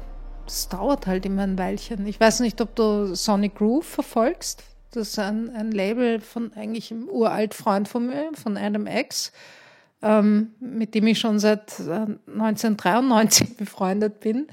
[0.47, 2.05] es dauert halt immer ein Weilchen.
[2.07, 4.63] Ich weiß nicht, ob du Sonic Groove verfolgst.
[4.91, 9.31] Das ist ein, ein Label von eigentlich einem uralt Freund von mir, von Adam X,
[10.01, 14.47] ähm, mit dem ich schon seit 1993 äh, befreundet bin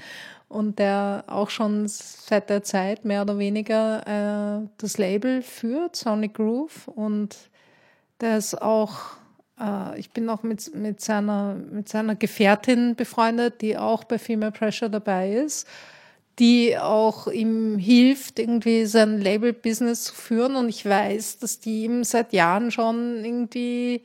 [0.51, 6.33] und der auch schon seit der Zeit mehr oder weniger äh, das Label führt, Sonic
[6.33, 6.87] Groove.
[6.87, 7.35] Und
[8.19, 8.99] der ist auch,
[9.61, 14.51] äh, ich bin auch mit, mit, seiner, mit seiner Gefährtin befreundet, die auch bei Female
[14.51, 15.67] Pressure dabei ist,
[16.39, 20.55] die auch ihm hilft, irgendwie sein Label-Business zu führen.
[20.55, 24.03] Und ich weiß, dass die ihm seit Jahren schon irgendwie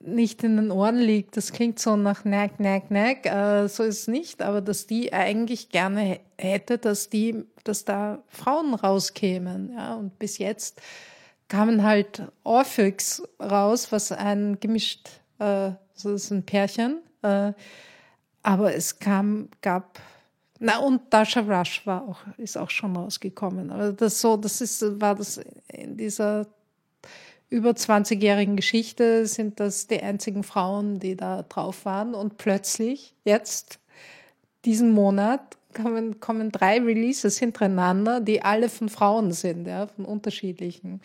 [0.00, 1.36] nicht in den Ohren liegt.
[1.36, 3.26] Das klingt so nach Nack, Nack, Nack.
[3.26, 8.22] Äh, so ist es nicht, aber dass die eigentlich gerne hätte, dass die, dass da
[8.28, 9.72] Frauen rauskämen.
[9.74, 10.80] Ja, und bis jetzt
[11.48, 15.08] kamen halt Orphix raus, was ein gemischt,
[15.38, 17.00] äh, so ist ein Pärchen.
[17.22, 17.52] Äh,
[18.42, 20.00] aber es kam, gab,
[20.58, 23.70] na und Dasha Rush war auch, ist auch schon rausgekommen.
[23.70, 26.46] Aber das so, das ist, war das in dieser
[27.50, 32.14] über 20-jährigen Geschichte sind das die einzigen Frauen, die da drauf waren.
[32.14, 33.78] Und plötzlich, jetzt,
[34.64, 41.00] diesen Monat, kommen, kommen drei Releases hintereinander, die alle von Frauen sind, ja, von unterschiedlichen.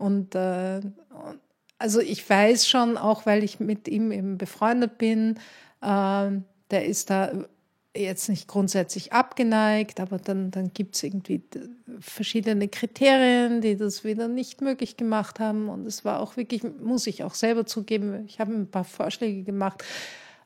[0.00, 0.80] Und äh,
[1.78, 5.38] also ich weiß schon, auch weil ich mit ihm eben befreundet bin,
[5.82, 6.30] äh,
[6.70, 7.32] der ist da
[7.96, 11.42] jetzt nicht grundsätzlich abgeneigt, aber dann, dann gibt es irgendwie
[11.98, 15.68] verschiedene Kriterien, die das wieder nicht möglich gemacht haben.
[15.68, 19.42] Und es war auch wirklich, muss ich auch selber zugeben, ich habe ein paar Vorschläge
[19.42, 19.84] gemacht,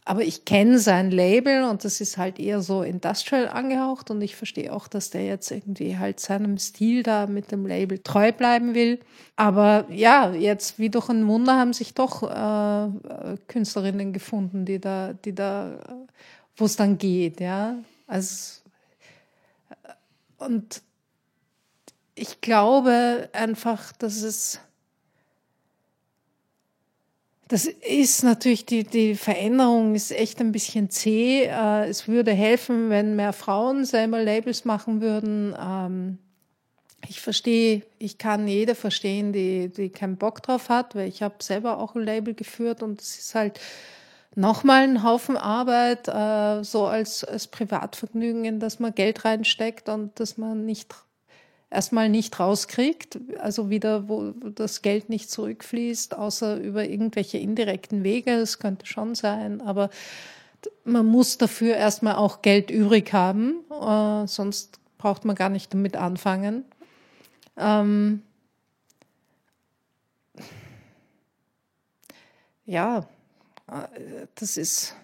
[0.04, 4.36] aber ich kenne sein Label und das ist halt eher so industrial angehaucht und ich
[4.36, 8.74] verstehe auch, dass der jetzt irgendwie halt seinem Stil da mit dem Label treu bleiben
[8.74, 9.00] will.
[9.36, 15.14] Aber ja, jetzt wie durch ein Wunder haben sich doch äh, Künstlerinnen gefunden, die da,
[15.14, 15.78] die da
[16.56, 17.76] wo es dann geht, ja.
[18.06, 18.60] Also,
[20.38, 20.82] und
[22.14, 24.60] ich glaube einfach, dass es,
[27.48, 31.44] das ist natürlich, die, die Veränderung ist echt ein bisschen zäh.
[31.44, 35.54] Äh, es würde helfen, wenn mehr Frauen selber Labels machen würden.
[35.58, 36.18] Ähm,
[37.08, 41.34] ich verstehe, ich kann jede verstehen, die, die keinen Bock drauf hat, weil ich habe
[41.40, 43.60] selber auch ein Label geführt und es ist halt,
[44.36, 50.18] nochmal ein Haufen Arbeit, äh, so als, als Privatvergnügen, in das man Geld reinsteckt und
[50.18, 50.88] das man nicht
[51.74, 58.38] erstmal nicht rauskriegt, also wieder, wo das Geld nicht zurückfließt, außer über irgendwelche indirekten Wege,
[58.38, 59.90] das könnte schon sein, aber
[60.84, 65.96] man muss dafür erstmal auch Geld übrig haben, äh, sonst braucht man gar nicht damit
[65.96, 66.64] anfangen.
[67.56, 68.22] Ähm
[72.64, 73.06] ja,
[74.34, 74.94] das ist,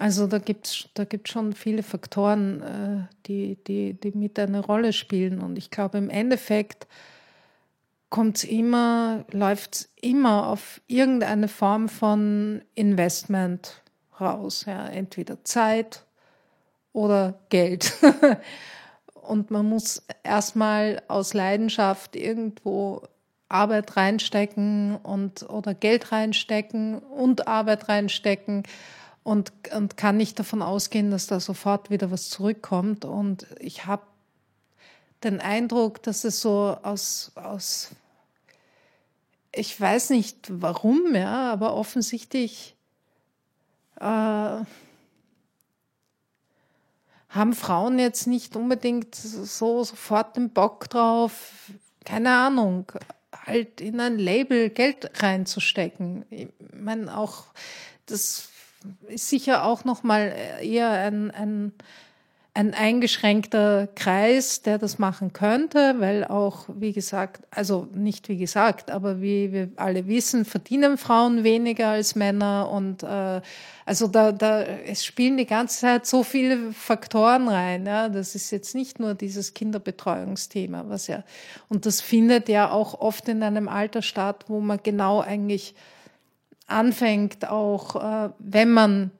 [0.00, 4.60] also da gibt es da gibt's schon viele Faktoren, äh, die, die, die mit eine
[4.60, 5.40] Rolle spielen.
[5.40, 6.86] Und ich glaube, im Endeffekt
[8.08, 13.82] kommt immer, läuft es immer auf irgendeine Form von Investment
[14.18, 14.64] raus.
[14.66, 16.04] Ja, entweder Zeit
[16.94, 17.92] oder Geld.
[19.20, 23.02] Und man muss erstmal aus Leidenschaft irgendwo
[23.50, 28.62] Arbeit reinstecken und oder Geld reinstecken und Arbeit reinstecken
[29.22, 33.04] und, und kann nicht davon ausgehen, dass da sofort wieder was zurückkommt.
[33.04, 34.02] Und ich habe
[35.22, 37.90] den Eindruck, dass es so aus, aus
[39.52, 42.76] ich weiß nicht warum, ja, aber offensichtlich
[43.96, 44.04] äh,
[47.30, 51.70] haben Frauen jetzt nicht unbedingt so sofort den Bock drauf,
[52.04, 52.90] keine Ahnung,
[53.46, 56.24] halt in ein Label Geld reinzustecken.
[56.30, 57.44] Ich meine, auch
[58.06, 58.48] das
[59.08, 61.72] ist sicher auch noch mal eher ein, ein
[62.52, 68.90] ein eingeschränkter Kreis, der das machen könnte, weil auch, wie gesagt, also nicht wie gesagt,
[68.90, 73.40] aber wie wir alle wissen, verdienen Frauen weniger als Männer und äh,
[73.86, 77.86] also da, da es spielen die ganze Zeit so viele Faktoren rein.
[77.86, 81.22] Ja, das ist jetzt nicht nur dieses Kinderbetreuungsthema, was ja
[81.68, 85.74] und das findet ja auch oft in einem Alter statt, wo man genau eigentlich
[86.70, 89.10] anfängt, auch äh, wenn man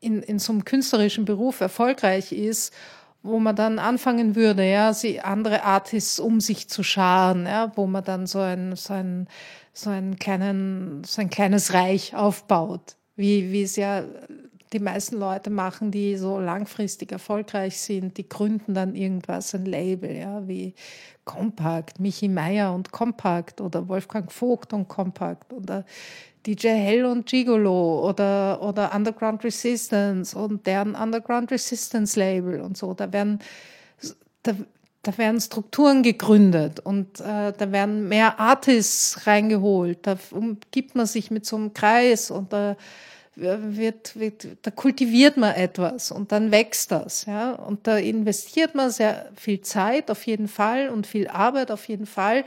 [0.00, 2.72] in, in so einem künstlerischen Beruf erfolgreich ist,
[3.22, 7.86] wo man dann anfangen würde, ja, sie andere Artists um sich zu scharen, ja, wo
[7.86, 9.28] man dann so ein, so ein,
[9.72, 14.02] so ein kleinen, so ein kleines Reich aufbaut, wie, wie es ja
[14.72, 20.16] die meisten Leute machen, die so langfristig erfolgreich sind, die gründen dann irgendwas, ein Label,
[20.16, 20.74] ja, wie
[21.24, 25.84] Compact, Michi Meier und Compact oder Wolfgang Vogt und Compact oder
[26.46, 32.94] DJ Hell und Gigolo oder, oder Underground Resistance und deren Underground Resistance Label und so.
[32.94, 33.38] Da werden,
[34.42, 34.54] da,
[35.02, 40.00] da werden Strukturen gegründet und äh, da werden mehr Artists reingeholt.
[40.02, 42.76] Da umgibt man sich mit so einem Kreis und da
[43.34, 47.52] wird, wird, da kultiviert man etwas und dann wächst das, ja.
[47.52, 52.06] Und da investiert man sehr viel Zeit auf jeden Fall und viel Arbeit auf jeden
[52.06, 52.44] Fall.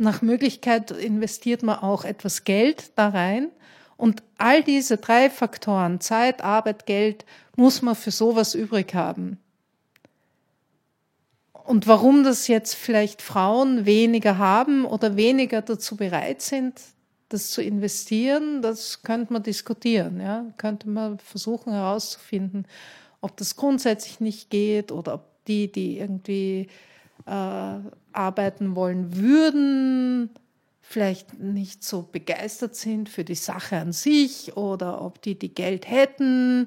[0.00, 3.50] Nach Möglichkeit investiert man auch etwas Geld da rein.
[3.98, 9.38] Und all diese drei Faktoren, Zeit, Arbeit, Geld, muss man für sowas übrig haben.
[11.52, 16.80] Und warum das jetzt vielleicht Frauen weniger haben oder weniger dazu bereit sind,
[17.28, 20.18] das zu investieren, das könnte man diskutieren.
[20.18, 20.46] Ja?
[20.56, 22.66] Könnte man versuchen herauszufinden,
[23.20, 26.68] ob das grundsätzlich nicht geht oder ob die, die irgendwie
[27.26, 27.74] äh,
[28.12, 30.30] arbeiten wollen würden,
[30.80, 35.88] vielleicht nicht so begeistert sind für die Sache an sich oder ob die, die Geld
[35.88, 36.66] hätten,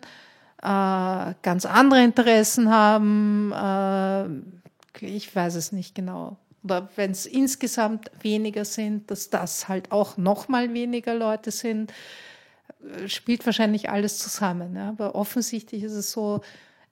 [0.61, 3.51] äh, ganz andere Interessen haben.
[3.51, 9.91] Äh, ich weiß es nicht genau oder wenn es insgesamt weniger sind, dass das halt
[9.91, 11.91] auch nochmal weniger Leute sind,
[12.81, 14.75] äh, spielt wahrscheinlich alles zusammen.
[14.75, 14.89] Ja.
[14.89, 16.41] Aber offensichtlich ist es so,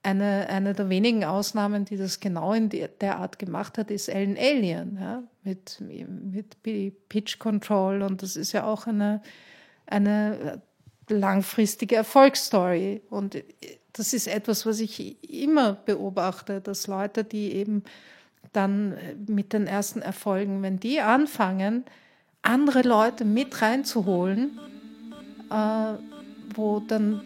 [0.03, 4.37] eine, eine der wenigen Ausnahmen, die das genau in der Art gemacht hat, ist Ellen
[4.37, 6.63] Alien ja, mit, mit
[7.09, 8.01] Pitch Control.
[8.01, 9.21] Und das ist ja auch eine,
[9.85, 10.61] eine
[11.07, 13.01] langfristige Erfolgsstory.
[13.09, 13.43] Und
[13.93, 17.83] das ist etwas, was ich immer beobachte, dass Leute, die eben
[18.53, 18.97] dann
[19.27, 21.85] mit den ersten Erfolgen, wenn die anfangen,
[22.41, 24.59] andere Leute mit reinzuholen,
[25.51, 25.93] äh,
[26.55, 27.21] wo dann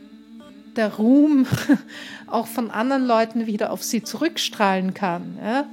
[0.78, 1.46] der Ruhm
[2.28, 5.38] auch von anderen Leuten wieder auf sie zurückstrahlen kann.
[5.44, 5.66] Ja?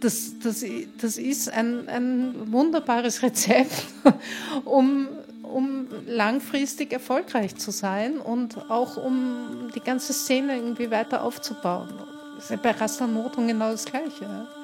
[0.00, 0.64] Das, das,
[0.98, 3.84] das ist ein, ein wunderbares Rezept,
[4.64, 5.08] um,
[5.42, 11.88] um langfristig erfolgreich zu sein und auch um die ganze Szene irgendwie weiter aufzubauen.
[12.36, 14.24] Das ist ja bei Rastanotung genau das Gleiche.
[14.24, 14.59] Ja?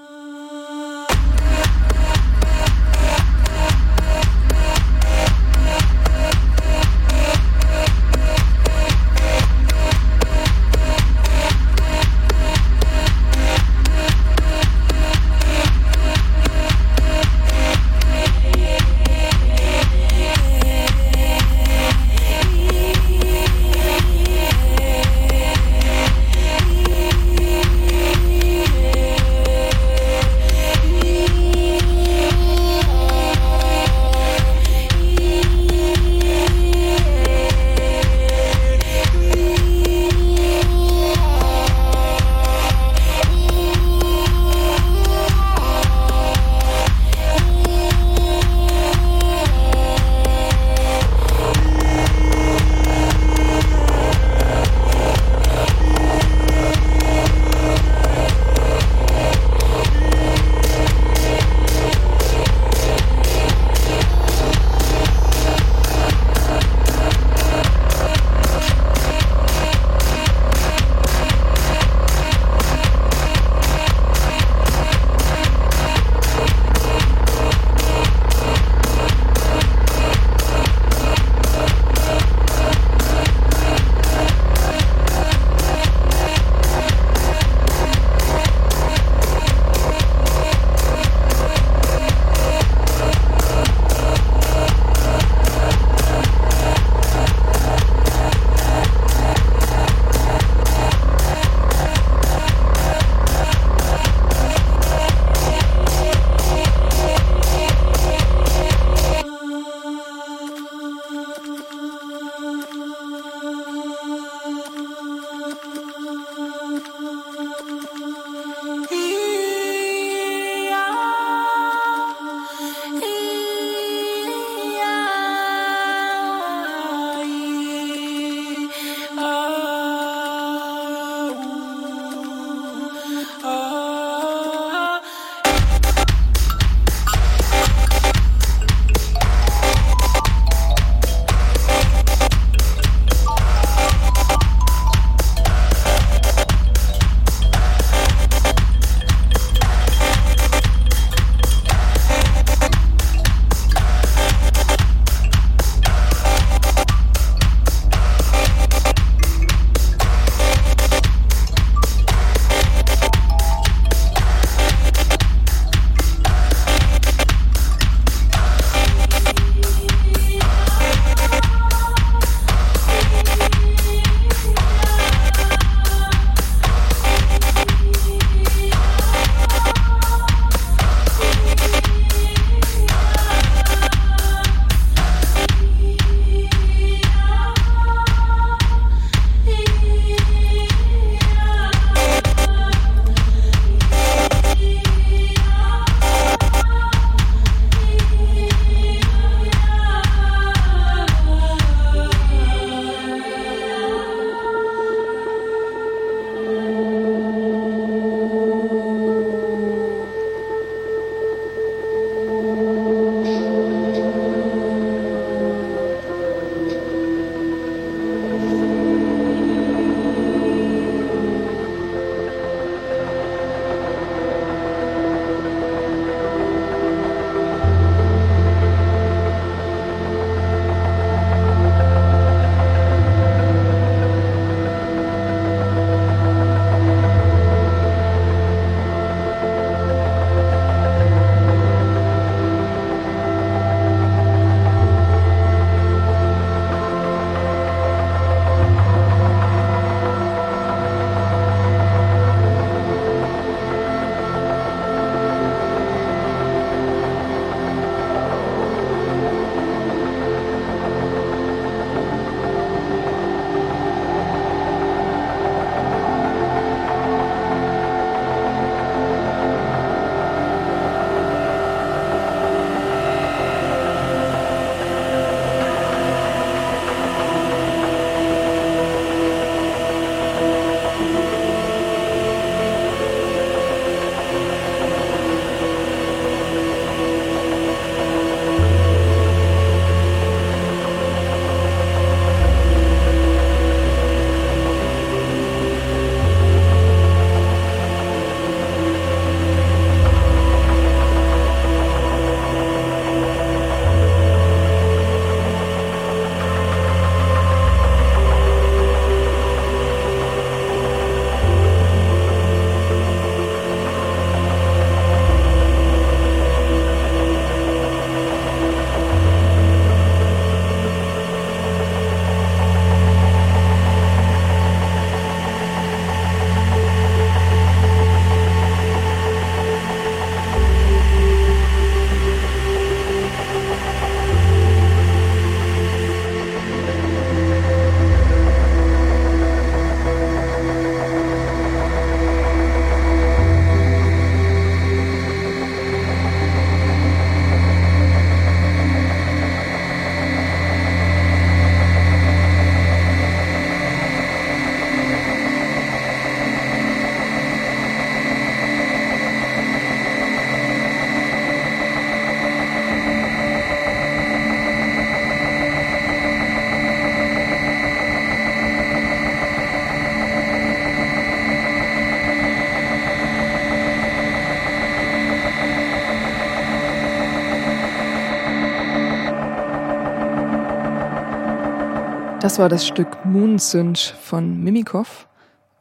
[382.56, 385.28] Das war das Stück Moon Synch von Mimikov.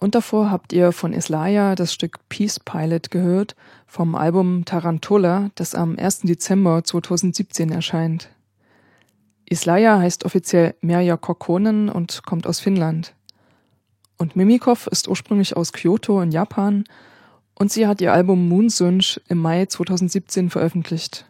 [0.02, 3.56] Und davor habt ihr von Islaya das Stück Peace Pilot gehört
[3.88, 6.24] vom Album Tarantula, das am 1.
[6.24, 8.28] Dezember 2017 erscheint.
[9.46, 13.14] Islaya heißt offiziell Merja Kokkonen und kommt aus Finnland.
[14.18, 16.84] Und Mimikov ist ursprünglich aus Kyoto in Japan
[17.58, 21.26] und sie hat ihr Album Moon Synch im Mai 2017 veröffentlicht.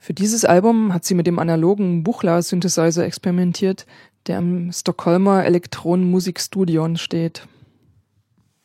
[0.00, 3.86] Für dieses Album hat sie mit dem analogen Buchla-Synthesizer experimentiert,
[4.26, 7.46] der im Stockholmer Elektronenmusikstudion steht.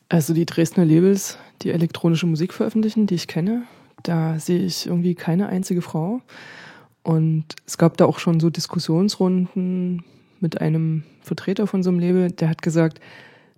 [0.10, 3.64] Also die Dresdner Labels, die elektronische Musik veröffentlichen, die ich kenne,
[4.04, 6.22] da sehe ich irgendwie keine einzige Frau.
[7.04, 10.04] Und es gab da auch schon so Diskussionsrunden
[10.40, 13.00] mit einem Vertreter von so einem Label, der hat gesagt,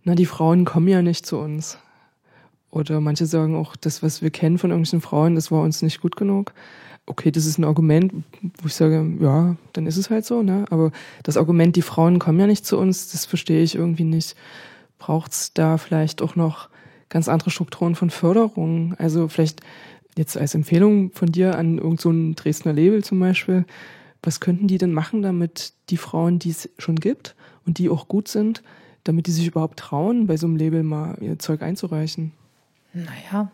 [0.03, 1.77] na, die Frauen kommen ja nicht zu uns.
[2.71, 6.01] Oder manche sagen auch, das, was wir kennen von irgendwelchen Frauen, das war uns nicht
[6.01, 6.53] gut genug
[7.09, 8.13] okay, das ist ein Argument,
[8.61, 10.65] wo ich sage, ja, dann ist es halt so, ne?
[10.69, 10.91] Aber
[11.23, 14.35] das Argument, die Frauen kommen ja nicht zu uns, das verstehe ich irgendwie nicht.
[14.99, 16.69] Braucht es da vielleicht auch noch
[17.09, 18.93] ganz andere Strukturen von Förderung?
[18.97, 19.61] Also vielleicht
[20.17, 23.65] jetzt als Empfehlung von dir an irgendein so Dresdner Label zum Beispiel,
[24.21, 28.07] was könnten die denn machen, damit die Frauen, die es schon gibt und die auch
[28.07, 28.61] gut sind,
[29.03, 32.33] damit die sich überhaupt trauen, bei so einem Label mal ihr Zeug einzureichen?
[32.93, 33.51] Naja,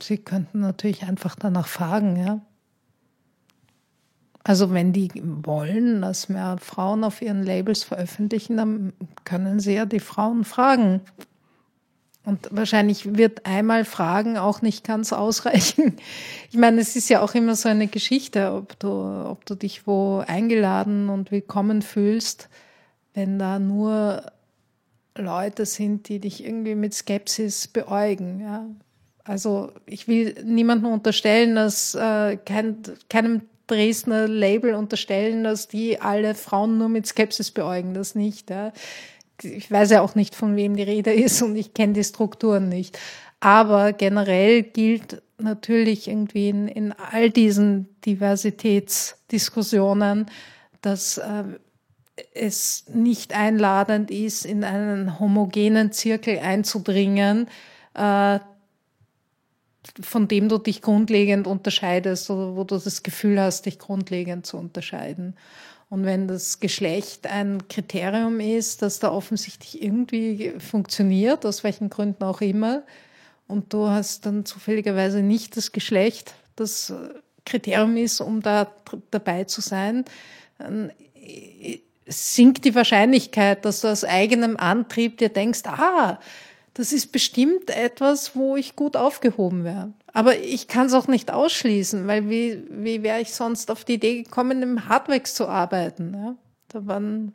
[0.00, 2.40] sie könnten natürlich einfach danach fragen, ja.
[4.44, 8.92] Also wenn die wollen, dass mehr Frauen auf ihren Labels veröffentlichen, dann
[9.24, 11.00] können sie ja die Frauen fragen.
[12.24, 15.96] Und wahrscheinlich wird einmal Fragen auch nicht ganz ausreichen.
[16.50, 19.86] Ich meine, es ist ja auch immer so eine Geschichte, ob du, ob du dich
[19.86, 22.48] wo eingeladen und willkommen fühlst,
[23.14, 24.30] wenn da nur
[25.16, 28.40] Leute sind, die dich irgendwie mit Skepsis beäugen.
[28.40, 28.66] Ja.
[29.24, 36.34] Also ich will niemandem unterstellen, dass äh, kein, keinem Dresdner Label unterstellen, dass die alle
[36.34, 37.92] Frauen nur mit Skepsis beäugen.
[37.94, 38.48] Das nicht.
[38.50, 38.72] Ja.
[39.42, 42.68] Ich weiß ja auch nicht, von wem die Rede ist und ich kenne die Strukturen
[42.68, 42.98] nicht.
[43.40, 50.26] Aber generell gilt natürlich irgendwie in, in all diesen Diversitätsdiskussionen,
[50.80, 51.44] dass äh,
[52.34, 57.48] es nicht einladend ist, in einen homogenen Zirkel einzudringen,
[57.94, 58.38] äh,
[60.00, 64.56] von dem du dich grundlegend unterscheidest oder wo du das Gefühl hast, dich grundlegend zu
[64.56, 65.36] unterscheiden.
[65.90, 72.24] Und wenn das Geschlecht ein Kriterium ist, das da offensichtlich irgendwie funktioniert, aus welchen Gründen
[72.24, 72.82] auch immer,
[73.48, 76.94] und du hast dann zufälligerweise nicht das Geschlecht, das
[77.44, 78.72] Kriterium ist, um da
[79.10, 80.06] dabei zu sein,
[80.58, 80.92] dann
[82.06, 86.18] sinkt die Wahrscheinlichkeit, dass du aus eigenem Antrieb dir denkst, ah,
[86.74, 89.92] das ist bestimmt etwas, wo ich gut aufgehoben wäre.
[90.12, 93.94] Aber ich kann es auch nicht ausschließen, weil wie, wie wäre ich sonst auf die
[93.94, 96.14] Idee gekommen, im Hardwax zu arbeiten?
[96.14, 96.34] Ja?
[96.68, 97.34] Da, waren,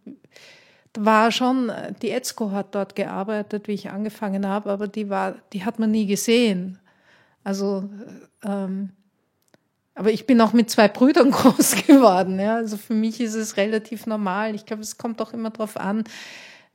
[0.93, 5.35] da war schon, die Etzko hat dort gearbeitet, wie ich angefangen habe, aber die, war,
[5.53, 6.79] die hat man nie gesehen.
[7.43, 7.89] Also,
[8.43, 8.89] ähm,
[9.93, 12.39] aber ich bin auch mit zwei Brüdern groß geworden.
[12.39, 12.55] Ja?
[12.55, 14.55] Also für mich ist es relativ normal.
[14.55, 16.03] Ich glaube, es kommt auch immer darauf an,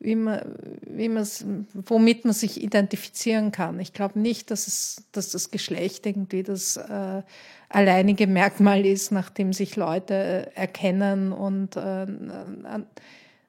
[0.03, 0.41] wie man,
[0.83, 1.27] wie man
[1.74, 3.79] womit man sich identifizieren kann.
[3.79, 7.23] Ich glaube nicht, dass es, dass das Geschlecht irgendwie das äh,
[7.69, 12.07] alleinige Merkmal ist, nach dem sich Leute äh, erkennen und äh,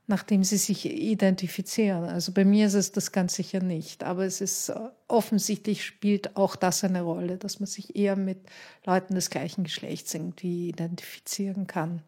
[0.06, 2.04] nach sie sich identifizieren.
[2.04, 4.04] Also bei mir ist es das ganz sicher nicht.
[4.04, 4.76] Aber es ist äh,
[5.08, 8.38] offensichtlich spielt auch das eine Rolle, dass man sich eher mit
[8.86, 12.04] Leuten des gleichen Geschlechts irgendwie identifizieren kann.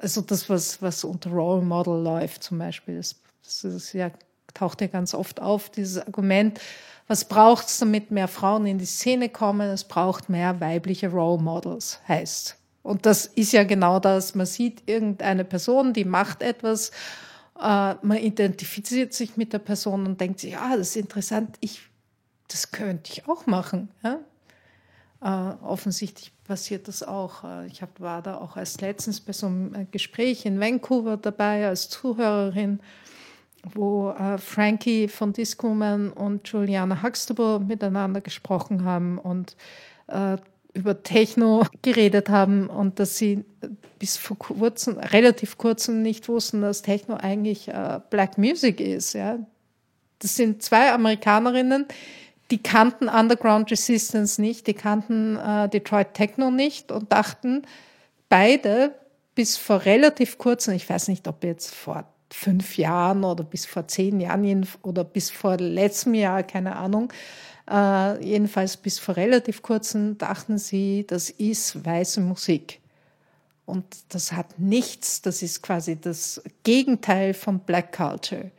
[0.00, 4.10] Also das, was, was unter Role Model läuft zum Beispiel, das das ist ja,
[4.54, 6.60] taucht ja ganz oft auf, dieses Argument,
[7.08, 9.68] was braucht es, damit mehr Frauen in die Szene kommen?
[9.68, 12.56] Es braucht mehr weibliche Role Models, heißt.
[12.82, 14.34] Und das ist ja genau das.
[14.34, 16.90] Man sieht irgendeine Person, die macht etwas,
[17.60, 21.82] äh, man identifiziert sich mit der Person und denkt sich, ah, das ist interessant, ich,
[22.48, 23.90] das könnte ich auch machen.
[24.02, 24.18] Ja?
[25.20, 27.44] Äh, offensichtlich passiert das auch.
[27.44, 31.68] Äh, ich hab, war da auch als letztens bei so einem Gespräch in Vancouver dabei
[31.68, 32.80] als Zuhörerin
[33.62, 39.56] wo äh, Frankie von Discwoman und Juliana Huxtable miteinander gesprochen haben und
[40.08, 40.36] äh,
[40.74, 43.44] über Techno geredet haben und dass sie
[43.98, 49.12] bis vor kurzem, relativ kurzem nicht wussten, dass Techno eigentlich äh, Black Music ist.
[49.12, 49.38] Ja.
[50.18, 51.86] Das sind zwei Amerikanerinnen,
[52.50, 57.62] die kannten Underground Resistance nicht, die kannten äh, Detroit Techno nicht und dachten
[58.28, 58.94] beide
[59.34, 63.86] bis vor relativ kurzem, ich weiß nicht, ob jetzt vor fünf Jahren oder bis vor
[63.88, 67.12] zehn Jahren oder bis vor letztem Jahr, keine Ahnung,
[67.70, 72.80] äh, jedenfalls bis vor relativ kurzem dachten sie, das ist weiße Musik.
[73.64, 78.50] Und das hat nichts, das ist quasi das Gegenteil von Black Culture.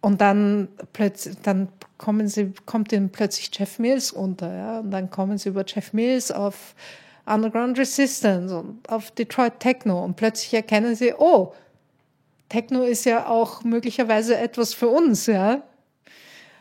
[0.00, 5.10] Und dann plötzlich, dann kommen sie, kommt ihnen plötzlich Jeff Mills unter, ja, und dann
[5.10, 6.74] kommen sie über Jeff Mills auf
[7.24, 11.54] Underground Resistance und auf Detroit Techno und plötzlich erkennen sie, oh,
[12.52, 15.62] Techno ist ja auch möglicherweise etwas für uns, ja.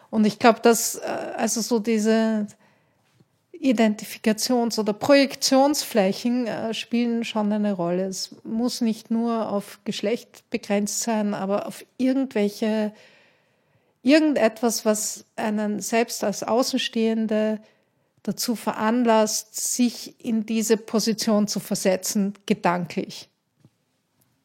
[0.10, 1.02] Und ich glaube, dass äh,
[1.36, 2.48] also so diese
[3.54, 8.06] Identifikations- oder Projektionsflächen äh, spielen schon eine Rolle.
[8.06, 12.94] Es muss nicht nur auf Geschlecht begrenzt sein, aber auf irgendwelche
[14.02, 17.60] irgendetwas, was einen selbst als Außenstehende
[18.24, 23.31] dazu veranlasst, sich in diese Position zu versetzen, gedanklich.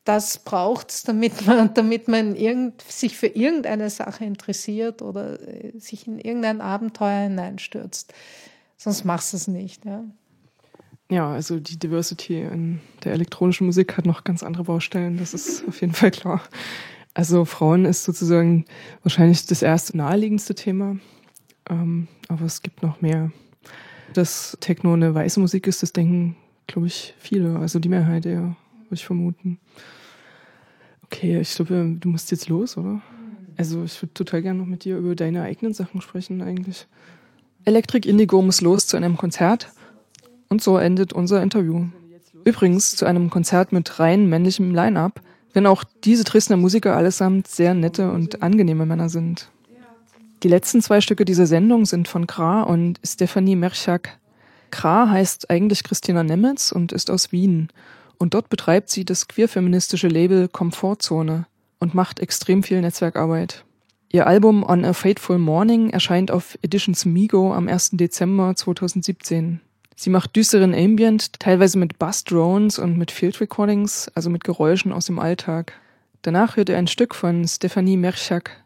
[0.06, 5.78] Das braucht es, damit man, damit man irgend, sich für irgendeine Sache interessiert oder äh,
[5.78, 8.14] sich in irgendein Abenteuer hineinstürzt.
[8.78, 9.84] Sonst machst du es nicht.
[9.84, 10.04] Ja.
[11.10, 15.66] ja, also die Diversity in der elektronischen Musik hat noch ganz andere Baustellen, das ist
[15.68, 16.40] auf jeden Fall klar.
[17.12, 18.64] Also Frauen ist sozusagen
[19.02, 20.96] wahrscheinlich das erste naheliegendste Thema,
[21.68, 23.30] ähm, aber es gibt noch mehr
[24.16, 27.58] dass Techno eine weiße Musik ist, das denken, glaube ich, viele.
[27.58, 29.58] Also die Mehrheit eher, würde ich vermuten.
[31.06, 33.00] Okay, ich glaube, du musst jetzt los, oder?
[33.56, 36.86] Also ich würde total gerne noch mit dir über deine eigenen Sachen sprechen eigentlich.
[37.64, 39.70] Electric Indigo muss los zu einem Konzert.
[40.48, 41.86] Und so endet unser Interview.
[42.44, 45.20] Übrigens zu einem Konzert mit rein männlichem Line-up,
[45.52, 49.50] wenn auch diese Dresdner Musiker allesamt sehr nette und angenehme Männer sind.
[50.42, 54.18] Die letzten zwei Stücke dieser Sendung sind von Kra und Stefanie Merchak.
[54.70, 57.68] Kra heißt eigentlich Christina Nemetz und ist aus Wien.
[58.18, 61.46] Und dort betreibt sie das queerfeministische Label Komfortzone
[61.78, 63.64] und macht extrem viel Netzwerkarbeit.
[64.10, 67.90] Ihr Album On a Fateful Morning erscheint auf Editions Migo am 1.
[67.92, 69.60] Dezember 2017.
[69.94, 75.06] Sie macht düsteren Ambient, teilweise mit Bass-Drones und mit Field Recordings, also mit Geräuschen aus
[75.06, 75.72] dem Alltag.
[76.22, 78.64] Danach hört ihr ein Stück von Stefanie Merchak,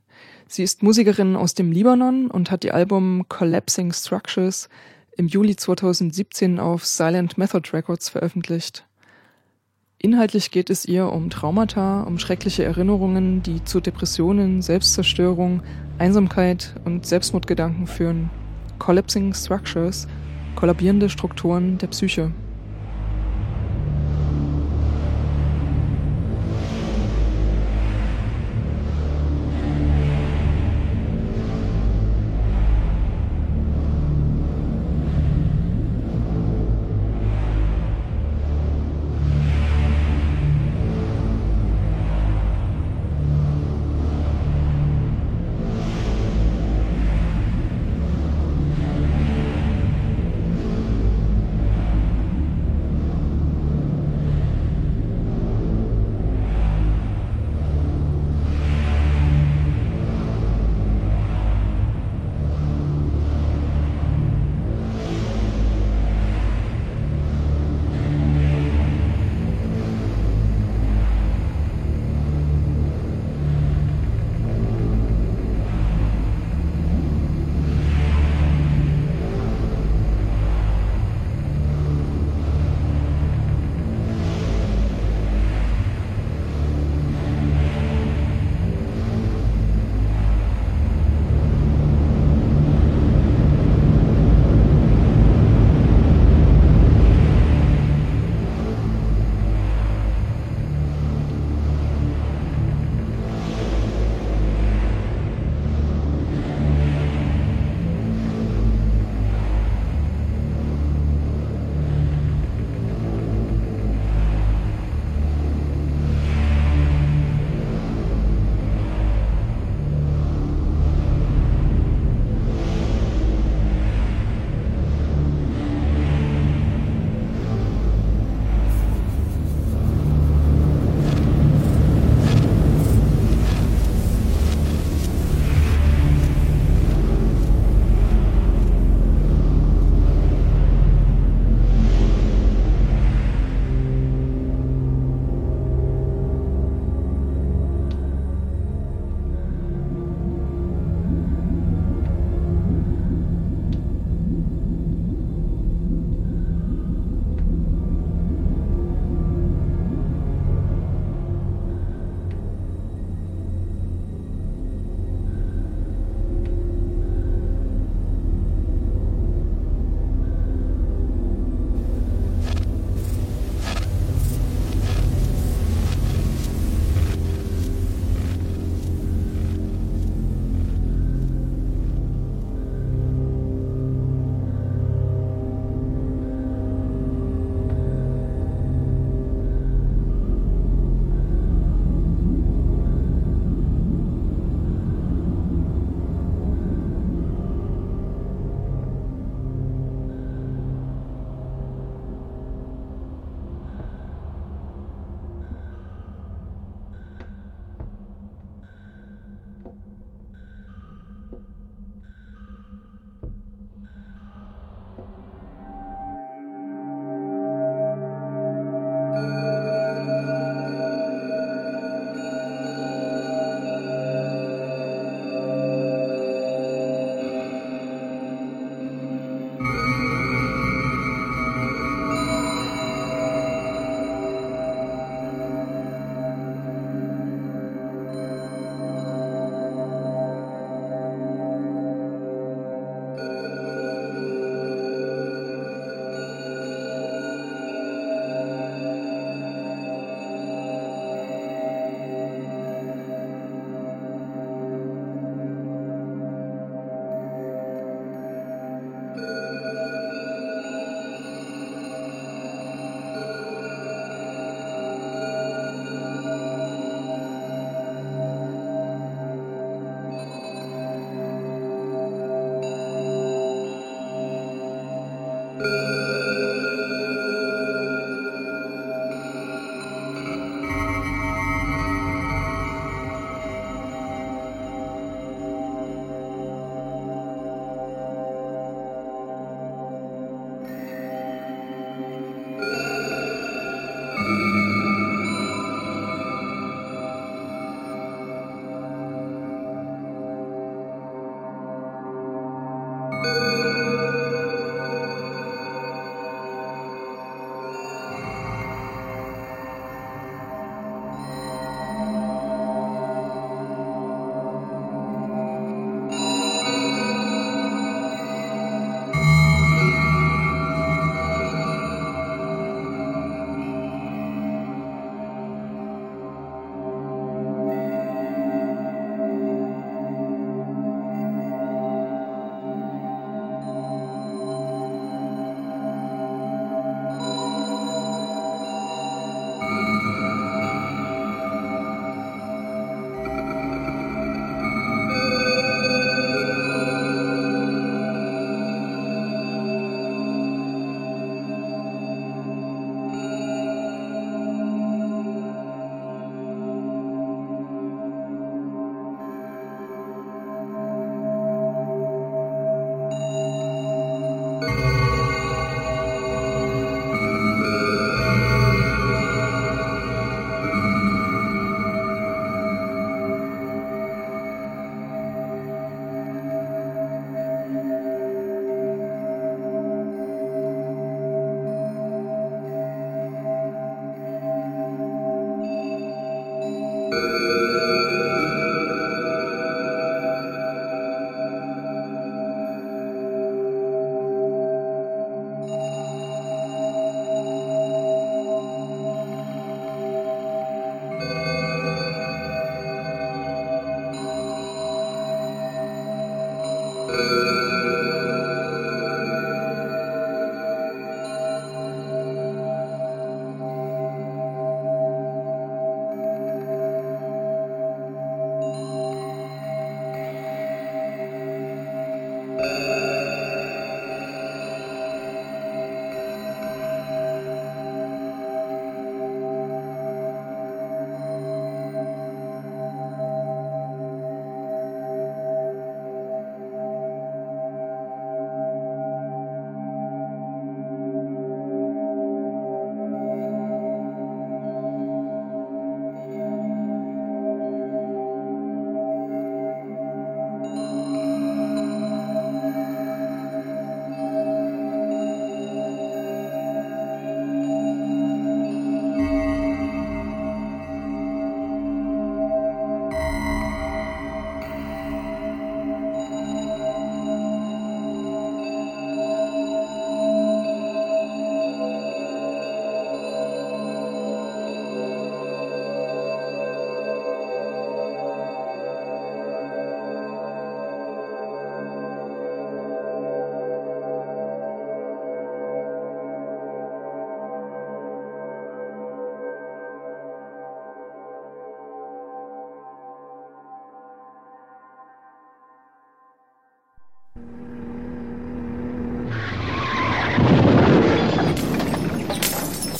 [0.52, 4.68] Sie ist Musikerin aus dem Libanon und hat ihr Album Collapsing Structures
[5.16, 8.84] im Juli 2017 auf Silent Method Records veröffentlicht.
[10.02, 15.62] Inhaltlich geht es ihr um Traumata, um schreckliche Erinnerungen, die zu Depressionen, Selbstzerstörung,
[15.98, 18.30] Einsamkeit und Selbstmordgedanken führen.
[18.78, 20.08] Collapsing Structures,
[20.56, 22.32] kollabierende Strukturen der Psyche.